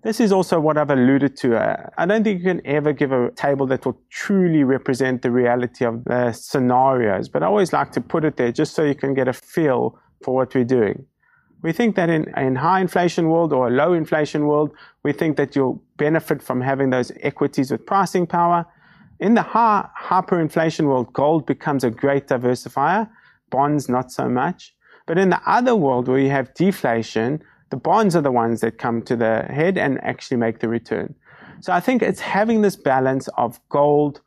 This 0.03 0.19
is 0.19 0.33
also 0.33 0.59
what 0.59 0.77
I've 0.77 0.89
alluded 0.89 1.37
to. 1.37 1.57
Uh, 1.57 1.89
I 1.97 2.05
don't 2.05 2.25
think 2.25 2.39
you 2.39 2.45
can 2.45 2.61
ever 2.65 2.91
give 2.91 3.13
a 3.13 3.31
table 3.31 3.65
that 3.67 3.85
will 3.85 3.97
truly 4.09 4.65
represent 4.65 5.21
the 5.21 5.31
reality 5.31 5.85
of 5.85 6.03
the 6.03 6.33
scenarios, 6.33 7.29
but 7.29 7.41
I 7.41 7.45
always 7.45 7.71
like 7.71 7.93
to 7.93 8.01
put 8.01 8.25
it 8.25 8.35
there 8.35 8.51
just 8.51 8.75
so 8.75 8.83
you 8.83 8.95
can 8.95 9.13
get 9.13 9.29
a 9.29 9.33
feel 9.33 9.97
for 10.21 10.35
what 10.35 10.53
we're 10.53 10.65
doing. 10.65 11.05
We 11.61 11.71
think 11.71 11.95
that 11.95 12.09
in 12.09 12.27
a 12.35 12.59
high 12.59 12.81
inflation 12.81 13.29
world 13.29 13.53
or 13.53 13.67
a 13.67 13.71
low 13.71 13.93
inflation 13.93 14.45
world, 14.45 14.71
we 15.03 15.13
think 15.13 15.37
that 15.37 15.55
you'll 15.55 15.81
benefit 15.95 16.43
from 16.43 16.59
having 16.59 16.89
those 16.89 17.13
equities 17.21 17.71
with 17.71 17.85
pricing 17.85 18.27
power. 18.27 18.65
In 19.21 19.35
the 19.35 19.41
high 19.41 19.87
hyperinflation 19.97 20.85
world, 20.85 21.13
gold 21.13 21.45
becomes 21.45 21.85
a 21.85 21.89
great 21.89 22.27
diversifier, 22.27 23.09
bonds 23.49 23.87
not 23.87 24.11
so 24.11 24.27
much. 24.27 24.75
But 25.05 25.17
in 25.17 25.29
the 25.29 25.41
other 25.45 25.77
world 25.77 26.09
where 26.09 26.19
you 26.19 26.29
have 26.29 26.53
deflation, 26.55 27.41
the 27.73 27.77
bonds 27.77 28.15
are 28.15 28.21
the 28.21 28.31
ones 28.31 28.61
that 28.61 28.77
come 28.77 29.01
to 29.01 29.15
the 29.15 29.47
head 29.49 29.79
and 29.79 29.99
actually 30.03 30.37
make 30.37 30.59
the 30.59 30.69
return. 30.69 31.15
So 31.59 31.73
I 31.73 31.79
think 31.79 32.03
it's 32.03 32.19
having 32.19 32.61
this 32.61 32.75
balance 32.75 33.27
of 33.35 33.59
gold, 33.69 34.21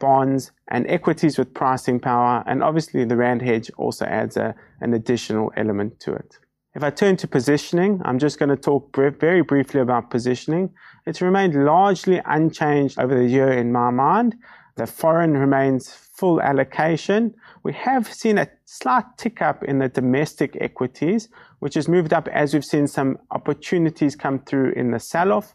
bonds, 0.00 0.50
and 0.66 0.84
equities 0.88 1.38
with 1.38 1.54
pricing 1.54 2.00
power. 2.00 2.42
And 2.44 2.60
obviously, 2.60 3.04
the 3.04 3.16
Rand 3.16 3.40
hedge 3.40 3.70
also 3.76 4.04
adds 4.04 4.36
a, 4.36 4.56
an 4.80 4.94
additional 4.94 5.52
element 5.56 6.00
to 6.00 6.12
it. 6.12 6.38
If 6.74 6.82
I 6.82 6.90
turn 6.90 7.16
to 7.18 7.28
positioning, 7.28 8.02
I'm 8.04 8.18
just 8.18 8.40
going 8.40 8.48
to 8.48 8.56
talk 8.56 8.92
very 8.96 9.42
briefly 9.42 9.80
about 9.80 10.10
positioning. 10.10 10.70
It's 11.06 11.22
remained 11.22 11.54
largely 11.64 12.20
unchanged 12.26 12.98
over 12.98 13.14
the 13.14 13.28
year 13.28 13.52
in 13.52 13.70
my 13.70 13.90
mind. 13.90 14.34
The 14.74 14.88
foreign 14.88 15.34
remains 15.36 15.92
full 15.92 16.40
allocation. 16.40 17.34
We 17.62 17.74
have 17.74 18.12
seen 18.12 18.38
a 18.38 18.48
slight 18.64 19.04
tick 19.18 19.40
up 19.40 19.62
in 19.62 19.78
the 19.78 19.88
domestic 19.88 20.56
equities, 20.60 21.28
which 21.62 21.74
has 21.74 21.86
moved 21.86 22.12
up 22.12 22.26
as 22.32 22.52
we've 22.52 22.64
seen 22.64 22.88
some 22.88 23.16
opportunities 23.30 24.16
come 24.16 24.40
through 24.40 24.72
in 24.72 24.90
the 24.90 24.98
sell 24.98 25.30
off. 25.30 25.54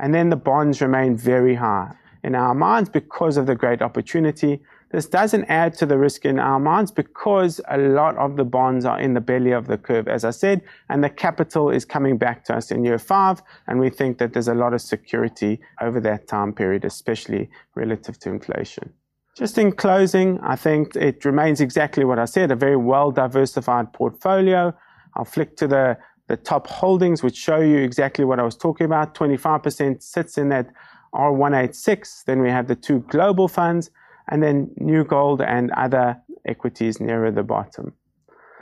And 0.00 0.12
then 0.12 0.28
the 0.28 0.34
bonds 0.34 0.80
remain 0.80 1.16
very 1.16 1.54
high 1.54 1.94
in 2.24 2.34
our 2.34 2.52
minds 2.52 2.88
because 2.88 3.36
of 3.36 3.46
the 3.46 3.54
great 3.54 3.80
opportunity. 3.80 4.60
This 4.90 5.06
doesn't 5.06 5.44
add 5.44 5.72
to 5.74 5.86
the 5.86 5.98
risk 5.98 6.24
in 6.24 6.40
our 6.40 6.58
minds 6.58 6.90
because 6.90 7.60
a 7.68 7.78
lot 7.78 8.16
of 8.16 8.36
the 8.36 8.42
bonds 8.44 8.84
are 8.84 8.98
in 8.98 9.14
the 9.14 9.20
belly 9.20 9.52
of 9.52 9.68
the 9.68 9.78
curve, 9.78 10.08
as 10.08 10.24
I 10.24 10.32
said, 10.32 10.62
and 10.88 11.04
the 11.04 11.10
capital 11.10 11.70
is 11.70 11.84
coming 11.84 12.18
back 12.18 12.42
to 12.46 12.56
us 12.56 12.72
in 12.72 12.84
year 12.84 12.98
five. 12.98 13.40
And 13.68 13.78
we 13.78 13.88
think 13.88 14.18
that 14.18 14.32
there's 14.32 14.48
a 14.48 14.54
lot 14.54 14.74
of 14.74 14.80
security 14.80 15.60
over 15.80 16.00
that 16.00 16.26
time 16.26 16.54
period, 16.54 16.84
especially 16.84 17.48
relative 17.76 18.18
to 18.18 18.30
inflation. 18.30 18.92
Just 19.36 19.58
in 19.58 19.70
closing, 19.70 20.40
I 20.40 20.56
think 20.56 20.96
it 20.96 21.24
remains 21.24 21.60
exactly 21.60 22.04
what 22.04 22.18
I 22.18 22.24
said, 22.24 22.50
a 22.50 22.56
very 22.56 22.76
well 22.76 23.12
diversified 23.12 23.92
portfolio. 23.92 24.74
I'll 25.16 25.24
flick 25.24 25.56
to 25.56 25.66
the, 25.66 25.98
the 26.28 26.36
top 26.36 26.66
holdings, 26.66 27.22
which 27.22 27.36
show 27.36 27.60
you 27.60 27.78
exactly 27.78 28.24
what 28.24 28.38
I 28.38 28.42
was 28.42 28.56
talking 28.56 28.84
about. 28.84 29.14
25% 29.14 30.02
sits 30.02 30.38
in 30.38 30.48
that 30.50 30.70
R186. 31.14 32.24
Then 32.24 32.40
we 32.40 32.50
have 32.50 32.68
the 32.68 32.76
two 32.76 33.00
global 33.08 33.48
funds, 33.48 33.90
and 34.28 34.42
then 34.42 34.70
new 34.76 35.04
gold 35.04 35.40
and 35.40 35.70
other 35.72 36.20
equities 36.44 37.00
nearer 37.00 37.30
the 37.30 37.42
bottom. 37.42 37.92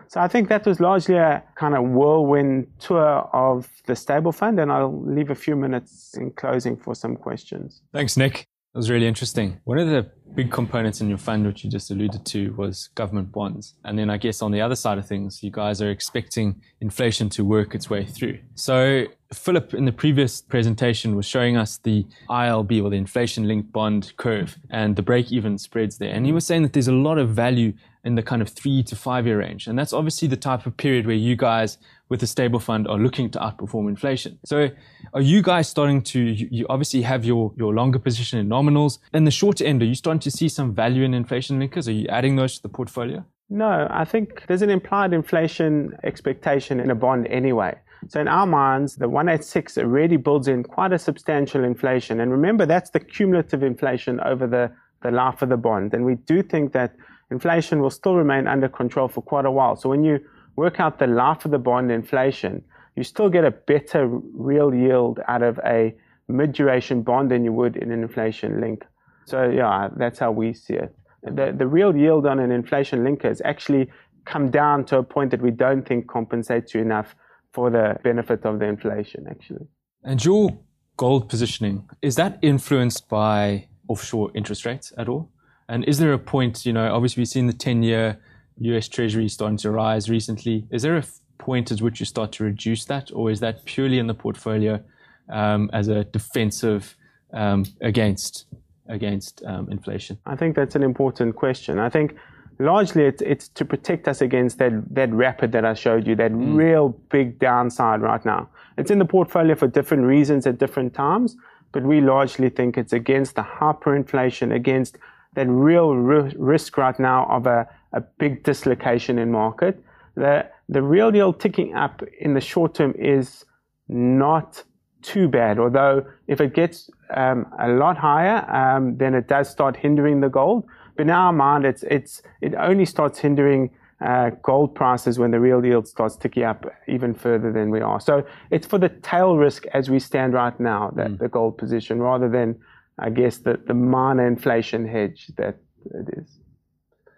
So 0.09 0.21
I 0.21 0.29
think 0.29 0.49
that 0.49 0.67
was 0.67 0.81
largely 0.81 1.17
a 1.17 1.43
kind 1.57 1.75
of 1.75 1.83
whirlwind 1.85 2.67
tour 2.79 3.29
of 3.33 3.69
the 3.87 3.97
stable 3.97 4.33
fund, 4.33 4.61
and 4.61 4.71
I'll 4.71 5.03
leave 5.03 5.31
a 5.31 5.35
few 5.35 5.57
minutes 5.57 6.17
in 6.17 6.31
closing 6.33 6.77
for 6.77 6.95
some 6.95 7.17
questions. 7.17 7.81
Thanks, 7.93 8.17
Nick. 8.17 8.47
That 8.75 8.79
was 8.79 8.91
really 8.91 9.07
interesting. 9.07 9.61
One 9.63 9.79
of 9.79 9.87
the 9.87 10.11
big 10.35 10.51
components 10.51 11.01
in 11.01 11.09
your 11.09 11.17
fund, 11.17 11.47
which 11.47 11.63
you 11.63 11.71
just 11.71 11.93
alluded 11.93 12.27
to, 12.27 12.53
was 12.55 12.89
government 12.97 13.31
bonds. 13.31 13.75
And 13.85 13.97
then 13.97 14.11
I 14.11 14.17
guess 14.17 14.43
on 14.43 14.51
the 14.51 14.61
other 14.61 14.75
side 14.75 14.99
of 14.99 15.07
things, 15.07 15.45
you 15.45 15.53
guys 15.53 15.81
are 15.81 15.91
expecting 15.91 16.61
inflation 16.81 17.29
to 17.31 17.45
work 17.45 17.77
its 17.77 17.89
way 17.89 18.05
through. 18.05 18.41
So 18.57 19.05
Philip 19.33 19.75
in 19.75 19.85
the 19.85 19.93
previous 19.93 20.41
presentation 20.41 21.15
was 21.15 21.25
showing 21.25 21.57
us 21.57 21.79
the 21.79 22.05
ILB 22.29 22.83
or 22.83 22.91
the 22.91 22.97
inflation 22.97 23.47
linked 23.47 23.71
bond 23.71 24.13
curve 24.17 24.59
and 24.71 24.97
the 24.97 25.03
break 25.03 25.31
even 25.31 25.57
spreads 25.57 25.99
there. 25.99 26.13
And 26.13 26.27
he 26.27 26.33
was 26.33 26.45
saying 26.45 26.63
that 26.63 26.73
there's 26.73 26.89
a 26.89 26.93
lot 26.93 27.19
of 27.19 27.31
value 27.31 27.75
in 28.05 28.17
the 28.17 28.23
kind 28.25 28.43
of 28.43 28.49
three 28.49 28.83
to 28.83 28.97
five 28.97 29.25
year 29.25 29.39
range. 29.39 29.69
And 29.69 29.79
that's 29.79 29.93
obviously 29.93 30.27
the 30.27 30.37
type 30.37 30.67
of 30.67 30.77
period 30.77 31.07
where 31.07 31.15
you 31.15 31.37
guys 31.37 31.79
with 32.09 32.23
a 32.23 32.27
stable 32.27 32.61
fund 32.61 32.87
are 32.87 32.99
looking 32.99 33.31
to 33.31 33.39
outperform 33.39 33.89
inflation. 33.89 34.39
So 34.45 34.71
are 35.15 35.21
you 35.21 35.43
guys 35.43 35.69
starting 35.69 36.03
to, 36.03 36.21
you, 36.21 36.67
obviously 36.69 37.03
have 37.03 37.25
your, 37.25 37.53
your 37.57 37.75
longer 37.75 37.99
position 37.99 38.39
in 38.39 38.49
nominals. 38.49 38.99
In 39.13 39.25
the 39.25 39.31
short 39.31 39.61
end, 39.61 39.83
are 39.83 39.87
you 39.87 39.95
starting 39.95 40.21
to 40.21 40.31
see 40.31 40.49
some 40.49 40.75
value 40.75 41.05
in 41.05 41.15
inflation 41.15 41.59
linkers? 41.59 41.89
Are 41.89 41.93
you 41.93 42.07
adding 42.09 42.37
those 42.37 42.57
to 42.57 42.63
the 42.63 42.69
portfolio? 42.69 43.25
No, 43.51 43.87
I 43.91 44.05
think 44.05 44.47
there's 44.47 44.63
an 44.63 44.71
implied 44.71 45.13
inflation 45.13 45.97
expectation 46.03 46.81
in 46.81 46.91
a 46.91 46.95
bond 46.95 47.27
anyway. 47.29 47.75
So 48.09 48.21
in 48.21 48.29
our 48.29 48.47
minds, 48.47 48.97
the 48.97 49.09
186 49.09 49.79
already 49.79 50.17
builds 50.17 50.49
in 50.49 50.63
quite 50.63 50.93
a 50.93 50.99
substantial 50.99 51.65
inflation. 51.65 52.21
And 52.21 52.31
remember, 52.31 52.67
that's 52.67 52.91
the 52.91 53.01
cumulative 53.01 53.63
inflation 53.63 54.21
over 54.21 54.47
the, 54.47 54.71
the 55.03 55.11
life 55.11 55.43
of 55.43 55.49
the 55.49 55.57
bond. 55.57 55.95
And 55.95 56.05
we 56.05 56.17
do 56.17 56.43
think 56.43 56.73
that 56.73 56.95
inflation 57.31 57.81
will 57.81 57.91
still 57.91 58.15
remain 58.15 58.47
under 58.47 58.69
control 58.69 59.09
for 59.09 59.23
quite 59.23 59.47
a 59.47 59.51
while. 59.51 59.77
So 59.77 59.89
when 59.89 60.05
you 60.05 60.21
work 60.57 60.81
out 60.81 60.99
the 60.99 61.07
life 61.07 61.45
of 61.45 61.51
the 61.51 61.59
bond 61.59 61.91
inflation, 61.91 62.65
you 62.97 63.05
still 63.05 63.29
get 63.29 63.45
a 63.45 63.51
better 63.51 64.07
real 64.07 64.75
yield 64.75 65.21
out 65.27 65.43
of 65.43 65.59
a 65.65 65.95
mid-duration 66.29 67.03
bond 67.03 67.31
than 67.31 67.45
you 67.45 67.53
would 67.53 67.77
in 67.77 67.91
an 67.91 68.03
inflation 68.03 68.61
link. 68.61 68.85
So 69.27 69.49
yeah, 69.49 69.89
that's 69.97 70.19
how 70.19 70.33
we 70.33 70.55
see 70.55 70.75
it. 70.75 70.95
The, 71.23 71.55
the 71.57 71.67
real 71.67 71.97
yield 71.97 72.27
on 72.27 72.39
an 72.39 72.53
inflation 72.53 73.01
linker 73.01 73.25
has 73.25 73.41
actually 73.45 73.91
come 74.25 74.51
down 74.51 74.85
to 74.87 74.99
a 74.99 75.03
point 75.03 75.31
that 75.31 75.43
we 75.43 75.51
don't 75.51 75.87
think 75.87 76.07
compensates 76.07 76.75
you 76.75 76.81
enough 76.81 77.15
for 77.53 77.71
the 77.71 77.97
benefit 78.03 78.45
of 78.45 78.59
the 78.59 78.67
inflation, 78.67 79.27
actually. 79.31 79.67
And 80.03 80.23
your 80.23 80.59
gold 80.97 81.29
positioning, 81.29 81.89
is 82.03 82.17
that 82.17 82.39
influenced 82.43 83.09
by 83.09 83.69
offshore 83.89 84.31
interest 84.35 84.65
rates 84.65 84.93
at 84.99 85.09
all? 85.09 85.31
And 85.69 85.85
is 85.85 85.99
there 85.99 86.13
a 86.13 86.19
point, 86.19 86.67
you 86.67 86.73
know, 86.73 86.93
obviously 86.93 87.23
we've 87.23 87.29
seen 87.29 87.47
the 87.47 87.53
10 87.55 87.83
year 87.83 88.19
US 88.59 88.89
Treasury 88.89 89.29
starting 89.29 89.59
to 89.59 89.71
rise 89.71 90.09
recently. 90.09 90.67
Is 90.71 90.83
there 90.83 90.97
a 90.97 91.05
point 91.39 91.73
at 91.73 91.81
which 91.81 92.01
you 92.01 92.07
start 92.07 92.33
to 92.33 92.45
reduce 92.45 92.85
that, 92.87 93.11
or 93.13 93.31
is 93.31 93.41
that 93.41 93.65
purely 93.65 93.99
in 93.99 94.07
the 94.07 94.15
portfolio 94.15 94.83
um, 95.29 95.71
as 95.73 95.89
a 95.89 96.05
defensive 96.05 96.97
um, 97.33 97.65
against 97.81 98.47
against 98.89 99.43
um, 99.45 99.69
inflation? 99.71 100.19
I 100.27 100.37
think 100.37 100.57
that's 100.57 100.75
an 100.75 100.83
important 100.83 101.37
question. 101.37 101.79
I 101.79 101.89
think 101.89 102.17
largely 102.59 103.05
it's, 103.05 103.23
it's 103.23 103.49
to 103.49 103.65
protect 103.65 104.09
us 104.09 104.21
against 104.21 104.59
that, 104.59 104.73
that 104.95 105.13
rapid 105.13 105.53
that 105.53 105.65
I 105.65 105.75
showed 105.75 106.07
you, 106.07 106.15
that 106.17 106.33
mm. 106.33 106.55
real 106.55 106.91
big 107.11 107.39
downside 107.39 108.01
right 108.01 108.25
now. 108.25 108.49
It's 108.77 108.91
in 108.91 108.99
the 108.99 109.05
portfolio 109.05 109.55
for 109.55 109.69
different 109.69 110.05
reasons 110.05 110.47
at 110.47 110.59
different 110.59 110.95
times, 110.95 111.37
but 111.73 111.83
we 111.83 112.01
largely 112.01 112.51
think 112.51 112.77
it's 112.77 112.93
against 112.93 113.37
the 113.37 113.43
hyperinflation, 113.43 114.55
against 114.55 114.99
that 115.35 115.49
real 115.49 115.95
risk 115.95 116.77
right 116.77 116.99
now 116.99 117.27
of 117.27 117.47
a, 117.47 117.69
a 117.93 118.01
big 118.19 118.43
dislocation 118.45 119.19
in 119.19 119.31
market. 119.31 119.83
The, 120.17 120.49
the 120.69 120.83
real 120.83 121.15
yield 121.15 121.41
ticking 121.41 121.75
up 121.75 122.03
in 122.21 122.35
the 122.35 122.41
short 122.41 122.75
term 122.75 122.95
is 122.99 123.45
not 123.89 124.63
too 125.03 125.29
bad, 125.29 125.59
although 125.59 126.07
if 126.29 126.41
it 126.41 126.55
gets 126.55 126.89
um, 127.15 127.47
a 127.59 127.69
lot 127.69 127.97
higher, 127.99 128.49
um, 128.51 128.97
then 128.97 129.15
it 129.15 129.29
does 129.29 129.51
start 129.51 129.77
hindering 129.77 130.21
the 130.21 130.29
gold. 130.29 130.65
But 130.97 131.03
in 131.03 131.11
our 131.11 131.33
mind, 131.33 131.65
it's, 131.67 131.83
it's, 131.83 132.23
it 132.41 132.55
only 132.55 132.87
starts 132.87 133.19
hindering 133.19 133.71
uh, 134.01 134.31
gold 134.43 134.75
prices 134.75 135.19
when 135.19 135.31
the 135.31 135.41
real 135.41 135.65
yield 135.65 135.89
starts 135.89 136.17
ticking 136.17 136.45
up 136.45 136.67
even 136.89 137.15
further 137.15 137.53
than 137.53 137.71
we 137.71 137.81
are. 137.81 138.01
So 138.01 138.25
it's 138.51 138.67
for 138.67 138.79
the 138.79 138.89
tail 138.89 139.37
risk 139.37 139.67
as 139.75 139.91
we 139.91 139.99
stand 139.99 140.33
right 140.33 140.59
now, 140.59 140.91
that 140.97 141.11
mm. 141.11 141.19
the 141.19 141.29
gold 141.29 141.59
position, 141.59 142.01
rather 142.01 142.29
than, 142.29 142.59
I 142.99 143.11
guess, 143.11 143.39
the, 143.39 143.61
the 143.67 143.75
minor 143.75 144.27
inflation 144.27 144.87
hedge 144.87 145.31
that 145.37 145.57
it 145.87 146.19
is. 146.19 146.39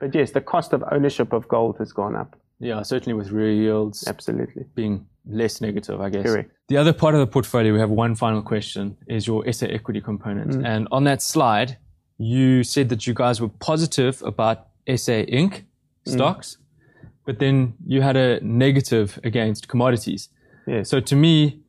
But 0.01 0.15
yes, 0.15 0.31
the 0.33 0.41
cost 0.41 0.73
of 0.73 0.85
ownership 0.91 1.33
of 1.33 1.49
gold 1.49 1.77
has 1.79 1.93
gone 1.93 2.15
up. 2.15 2.37
Yeah, 2.59 2.83
certainly 2.83 3.15
with 3.15 3.31
real 3.31 3.55
yields. 3.55 4.07
Absolutely. 4.07 4.65
Being 4.75 5.07
less 5.27 5.61
negative, 5.61 6.01
I 6.01 6.09
guess. 6.09 6.25
Correct. 6.25 6.51
The 6.69 6.77
other 6.77 6.93
part 6.93 7.15
of 7.15 7.21
the 7.21 7.27
portfolio, 7.27 7.73
we 7.73 7.79
have 7.81 7.91
one 7.91 8.15
final 8.15 8.43
question, 8.43 8.97
is 9.07 9.27
your 9.27 9.51
SA 9.53 9.67
equity 9.67 10.01
component. 10.01 10.53
Mm. 10.53 10.67
And 10.67 10.89
on 10.91 11.05
that 11.05 11.21
slide, 11.23 11.77
you 12.19 12.65
said 12.65 12.89
that 12.89 13.07
you 13.07 13.15
guys 13.15 13.41
were 13.41 13.49
positive 13.49 14.23
about 14.23 14.69
SA 14.89 15.25
Inc. 15.29 15.65
Mm. 16.07 16.13
stocks, 16.13 16.57
mm. 16.57 17.09
but 17.27 17.39
then 17.39 17.75
you 17.87 18.01
had 18.01 18.17
a 18.17 18.41
negative 18.41 19.19
against 19.25 19.69
commodities. 19.69 20.31
Yes. 20.67 20.89
So 20.89 21.01
to 21.01 21.17
me, 21.17 21.61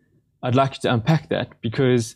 I'd 0.41 0.55
like 0.55 0.75
you 0.75 0.81
to 0.81 0.93
unpack 0.93 1.29
that 1.29 1.59
because 1.61 2.15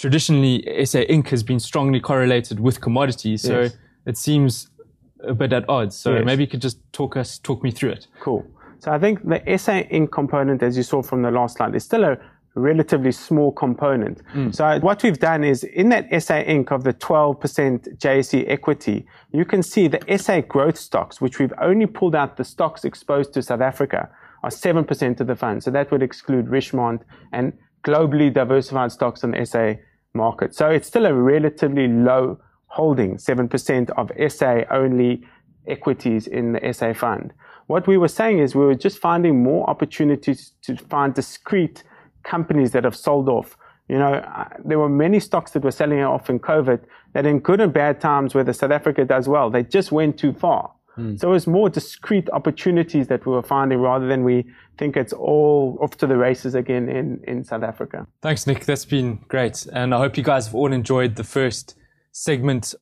traditionally 0.00 0.62
SA 0.86 1.00
Inc. 1.00 1.28
has 1.28 1.42
been 1.42 1.60
strongly 1.60 2.00
correlated 2.00 2.58
with 2.58 2.80
commodities. 2.80 3.42
So 3.42 3.60
yes. 3.60 3.76
it 4.06 4.16
seems 4.16 4.70
a 5.22 5.34
bit 5.34 5.52
at 5.52 5.68
odds. 5.68 5.94
So 5.94 6.14
yes. 6.14 6.24
maybe 6.24 6.44
you 6.44 6.48
could 6.48 6.62
just 6.62 6.78
talk 6.92 7.18
us, 7.18 7.38
talk 7.38 7.62
me 7.62 7.70
through 7.70 7.90
it. 7.90 8.06
Cool. 8.20 8.46
So 8.78 8.90
I 8.90 8.98
think 8.98 9.22
the 9.28 9.42
SA 9.58 9.82
Inc. 9.92 10.10
component, 10.10 10.62
as 10.62 10.74
you 10.78 10.82
saw 10.82 11.02
from 11.02 11.20
the 11.20 11.30
last 11.30 11.58
slide, 11.58 11.74
is 11.74 11.84
still 11.84 12.04
a 12.04 12.16
relatively 12.54 13.12
small 13.12 13.52
component. 13.52 14.22
Mm. 14.34 14.54
So 14.54 14.80
what 14.80 15.02
we've 15.02 15.18
done 15.18 15.44
is 15.44 15.64
in 15.64 15.90
that 15.90 16.08
SA 16.22 16.44
Inc. 16.44 16.72
of 16.72 16.84
the 16.84 16.94
12% 16.94 17.98
JSE 17.98 18.48
equity, 18.48 19.04
you 19.32 19.44
can 19.44 19.62
see 19.62 19.86
the 19.86 20.00
SA 20.16 20.40
growth 20.40 20.78
stocks, 20.78 21.20
which 21.20 21.38
we've 21.38 21.52
only 21.60 21.86
pulled 21.86 22.14
out 22.14 22.38
the 22.38 22.44
stocks 22.44 22.86
exposed 22.86 23.34
to 23.34 23.42
South 23.42 23.60
Africa, 23.60 24.08
are 24.42 24.50
7% 24.50 25.20
of 25.20 25.26
the 25.26 25.36
fund. 25.36 25.62
So 25.62 25.70
that 25.70 25.90
would 25.90 26.02
exclude 26.02 26.46
Richemont 26.46 27.02
and 27.32 27.52
globally 27.84 28.32
diversified 28.32 28.92
stocks 28.92 29.22
on 29.22 29.32
the 29.32 29.44
SA 29.44 29.74
market. 30.14 30.54
So 30.54 30.68
it's 30.68 30.88
still 30.88 31.06
a 31.06 31.14
relatively 31.14 31.88
low 31.88 32.38
holding, 32.66 33.16
7% 33.16 33.90
of 33.90 34.10
SA 34.32 34.62
only 34.70 35.24
equities 35.66 36.26
in 36.26 36.52
the 36.52 36.72
SA 36.72 36.94
fund. 36.94 37.32
What 37.66 37.86
we 37.86 37.96
were 37.96 38.08
saying 38.08 38.38
is 38.38 38.54
we 38.54 38.64
were 38.64 38.74
just 38.74 38.98
finding 38.98 39.42
more 39.42 39.68
opportunities 39.68 40.52
to 40.62 40.76
find 40.76 41.14
discrete 41.14 41.84
companies 42.24 42.72
that 42.72 42.84
have 42.84 42.96
sold 42.96 43.28
off. 43.28 43.56
You 43.88 43.98
know, 43.98 44.14
uh, 44.14 44.48
there 44.64 44.78
were 44.78 44.88
many 44.88 45.20
stocks 45.20 45.52
that 45.52 45.64
were 45.64 45.70
selling 45.70 46.00
off 46.00 46.30
in 46.30 46.38
COVID 46.38 46.80
that 47.12 47.26
in 47.26 47.40
good 47.40 47.60
and 47.60 47.72
bad 47.72 48.00
times, 48.00 48.34
whether 48.34 48.52
South 48.52 48.70
Africa 48.70 49.04
does 49.04 49.28
well, 49.28 49.50
they 49.50 49.62
just 49.62 49.90
went 49.90 50.18
too 50.18 50.32
far. 50.32 50.72
Mm. 50.98 51.18
So 51.18 51.28
it 51.28 51.32
was 51.32 51.46
more 51.46 51.68
discrete 51.68 52.28
opportunities 52.30 53.08
that 53.08 53.26
we 53.26 53.32
were 53.32 53.42
finding 53.42 53.78
rather 53.78 54.06
than 54.06 54.24
we 54.24 54.44
think 54.78 54.96
it's 54.96 55.12
all 55.12 55.78
off 55.80 55.96
to 55.98 56.06
the 56.06 56.16
races 56.16 56.54
again 56.54 56.88
in, 56.88 57.22
in 57.26 57.44
South 57.44 57.62
Africa. 57.62 58.06
Thanks, 58.22 58.46
Nick. 58.46 58.64
That's 58.64 58.84
been 58.84 59.16
great. 59.28 59.66
And 59.72 59.94
I 59.94 59.98
hope 59.98 60.16
you 60.16 60.22
guys 60.22 60.46
have 60.46 60.54
all 60.54 60.72
enjoyed 60.72 61.16
the 61.16 61.24
first 61.24 61.76
segment. 62.12 62.74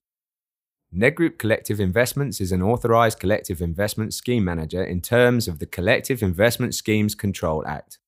Nedgroup 0.95 1.39
Collective 1.39 1.81
Investments 1.81 2.41
is 2.41 2.51
an 2.51 2.63
authorized 2.63 3.21
collective 3.21 3.61
investment 3.61 4.15
scheme 4.15 4.45
manager 4.45 4.83
in 4.83 5.03
terms 5.03 5.47
of 5.47 5.59
the 5.59 5.67
Collective 5.67 6.23
Investment 6.23 6.75
Schemes 6.75 7.15
Control 7.15 7.67
Act. 7.67 7.99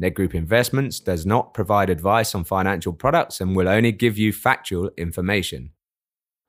Nedgroup 0.00 0.34
Investments 0.34 1.00
does 1.00 1.24
not 1.24 1.54
provide 1.54 1.88
advice 1.88 2.34
on 2.34 2.44
financial 2.44 2.92
products 2.92 3.40
and 3.40 3.56
will 3.56 3.68
only 3.68 3.92
give 3.92 4.18
you 4.18 4.32
factual 4.32 4.90
information. 4.96 5.70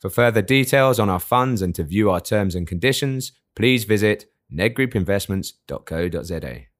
For 0.01 0.09
further 0.09 0.41
details 0.41 0.99
on 0.99 1.09
our 1.09 1.19
funds 1.19 1.61
and 1.61 1.75
to 1.75 1.83
view 1.83 2.09
our 2.09 2.19
terms 2.19 2.55
and 2.55 2.65
conditions, 2.65 3.33
please 3.55 3.83
visit 3.83 4.25
nedgroupinvestments.co.za. 4.51 6.70